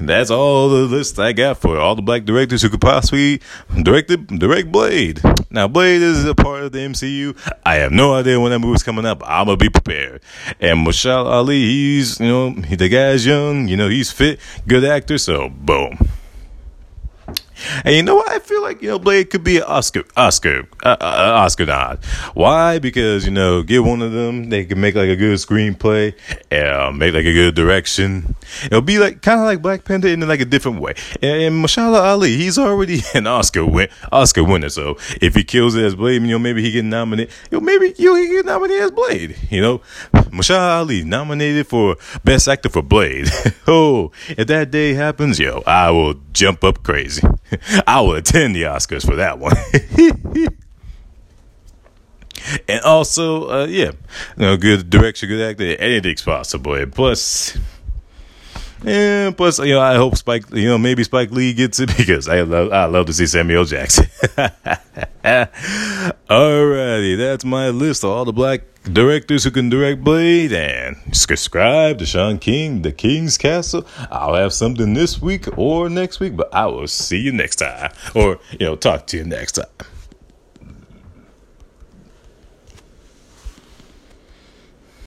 That's 0.00 0.30
all 0.30 0.68
the 0.68 0.82
list 0.82 1.18
I 1.18 1.32
got 1.32 1.58
for 1.58 1.78
all 1.78 1.94
the 1.94 2.02
black 2.02 2.24
directors 2.24 2.62
who 2.62 2.68
could 2.68 2.80
possibly 2.80 3.40
direct 3.82 4.08
the, 4.08 4.16
direct 4.16 4.70
Blade. 4.72 5.20
Now, 5.50 5.68
Blade 5.68 6.02
is 6.02 6.24
a 6.24 6.34
part 6.34 6.64
of 6.64 6.72
the 6.72 6.78
MCU. 6.78 7.36
I 7.64 7.76
have 7.76 7.92
no 7.92 8.14
idea 8.14 8.40
when 8.40 8.52
that 8.52 8.58
movie's 8.58 8.82
coming 8.82 9.06
up. 9.06 9.22
I'm 9.24 9.46
gonna 9.46 9.56
be 9.56 9.70
prepared. 9.70 10.22
And 10.60 10.84
Michelle 10.84 11.26
Ali, 11.26 11.60
he's 11.60 12.20
you 12.20 12.28
know 12.28 12.50
the 12.50 12.88
guy's 12.88 13.26
young, 13.26 13.68
you 13.68 13.76
know 13.76 13.88
he's 13.88 14.10
fit, 14.10 14.40
good 14.66 14.84
actor. 14.84 15.18
So 15.18 15.48
boom. 15.48 15.98
And 17.84 17.94
you 17.94 18.02
know 18.02 18.16
what? 18.16 18.30
I 18.30 18.38
feel 18.38 18.62
like 18.62 18.82
you 18.82 18.88
know 18.88 18.98
Blade 18.98 19.30
could 19.30 19.44
be 19.44 19.58
an 19.58 19.64
Oscar, 19.64 20.04
Oscar, 20.16 20.68
uh, 20.82 20.96
uh, 21.00 21.32
Oscar 21.44 21.66
nod. 21.66 22.04
Why? 22.34 22.78
Because 22.78 23.24
you 23.24 23.30
know, 23.30 23.62
get 23.62 23.82
one 23.84 24.02
of 24.02 24.12
them. 24.12 24.50
They 24.50 24.64
can 24.64 24.80
make 24.80 24.94
like 24.94 25.08
a 25.08 25.16
good 25.16 25.38
screenplay, 25.38 26.14
uh, 26.52 26.90
make 26.92 27.14
like 27.14 27.24
a 27.24 27.32
good 27.32 27.54
direction. 27.54 28.36
It'll 28.64 28.80
be 28.80 28.98
like 28.98 29.22
kind 29.22 29.40
of 29.40 29.46
like 29.46 29.62
Black 29.62 29.84
Panther 29.84 30.08
in 30.08 30.20
like 30.26 30.40
a 30.40 30.44
different 30.44 30.80
way. 30.80 30.94
And, 31.22 31.42
and 31.42 31.64
Mahershala 31.64 32.00
Ali, 32.00 32.36
he's 32.36 32.58
already 32.58 33.02
an 33.14 33.26
Oscar 33.26 33.64
win, 33.64 33.88
Oscar 34.12 34.44
winner. 34.44 34.68
So 34.68 34.96
if 35.20 35.34
he 35.34 35.44
kills 35.44 35.74
it 35.74 35.84
as 35.84 35.94
Blade, 35.94 36.22
you 36.22 36.28
know, 36.28 36.38
maybe 36.38 36.62
he 36.62 36.70
get 36.70 36.84
nominated. 36.84 37.32
You 37.50 37.58
know, 37.58 37.64
maybe 37.64 37.94
you 37.98 38.14
he 38.16 38.28
get 38.28 38.46
nominated 38.46 38.84
as 38.84 38.90
Blade. 38.90 39.36
You 39.50 39.60
know, 39.60 39.78
Mahershala 40.12 40.78
Ali 40.78 41.04
nominated 41.04 41.66
for 41.66 41.96
Best 42.24 42.48
Actor 42.48 42.68
for 42.68 42.82
Blade. 42.82 43.28
oh, 43.66 44.12
if 44.28 44.46
that 44.46 44.70
day 44.70 44.94
happens, 44.94 45.38
yo, 45.38 45.62
I 45.66 45.90
will 45.90 46.14
jump 46.32 46.64
up 46.64 46.82
crazy. 46.82 47.22
I 47.86 48.00
will 48.00 48.14
attend 48.14 48.54
the 48.54 48.62
Oscars 48.62 49.04
for 49.04 49.16
that 49.16 49.38
one. 49.38 49.56
and 52.68 52.80
also, 52.82 53.48
uh, 53.48 53.66
yeah, 53.66 53.92
you 53.92 53.92
know, 54.36 54.56
good 54.56 54.90
direction, 54.90 55.28
good 55.28 55.50
acting, 55.50 55.72
anything's 55.72 56.22
possible. 56.22 56.74
And 56.74 56.92
plus, 56.92 57.56
yeah, 58.82 59.30
plus, 59.30 59.58
you 59.58 59.74
know, 59.74 59.80
I 59.80 59.96
hope 59.96 60.16
Spike, 60.16 60.44
you 60.52 60.68
know, 60.68 60.78
maybe 60.78 61.04
Spike 61.04 61.30
Lee 61.30 61.52
gets 61.52 61.80
it 61.80 61.88
because 61.96 62.28
I 62.28 62.42
love, 62.42 62.72
I 62.72 62.84
love 62.86 63.06
to 63.06 63.12
see 63.12 63.26
Samuel 63.26 63.64
Jackson. 63.64 64.06
Alrighty, 65.24 67.16
that's 67.16 67.44
my 67.44 67.70
list 67.70 68.04
of 68.04 68.10
all 68.10 68.24
the 68.24 68.32
black 68.32 68.62
directors 68.84 69.44
who 69.44 69.50
can 69.50 69.68
direct 69.68 70.02
Blade 70.02 70.52
and 70.52 70.96
subscribe 71.12 71.98
to 71.98 72.06
Sean 72.06 72.38
King, 72.38 72.82
The 72.82 72.92
King's 72.92 73.36
Castle. 73.36 73.86
I'll 74.10 74.34
have 74.34 74.52
something 74.52 74.94
this 74.94 75.20
week 75.20 75.58
or 75.58 75.88
next 75.88 76.20
week, 76.20 76.36
but 76.36 76.52
I 76.54 76.66
will 76.66 76.86
see 76.86 77.18
you 77.18 77.32
next 77.32 77.56
time. 77.56 77.92
Or, 78.14 78.38
you 78.52 78.66
know, 78.66 78.76
talk 78.76 79.06
to 79.08 79.16
you 79.16 79.24
next 79.24 79.52
time. 79.52 79.66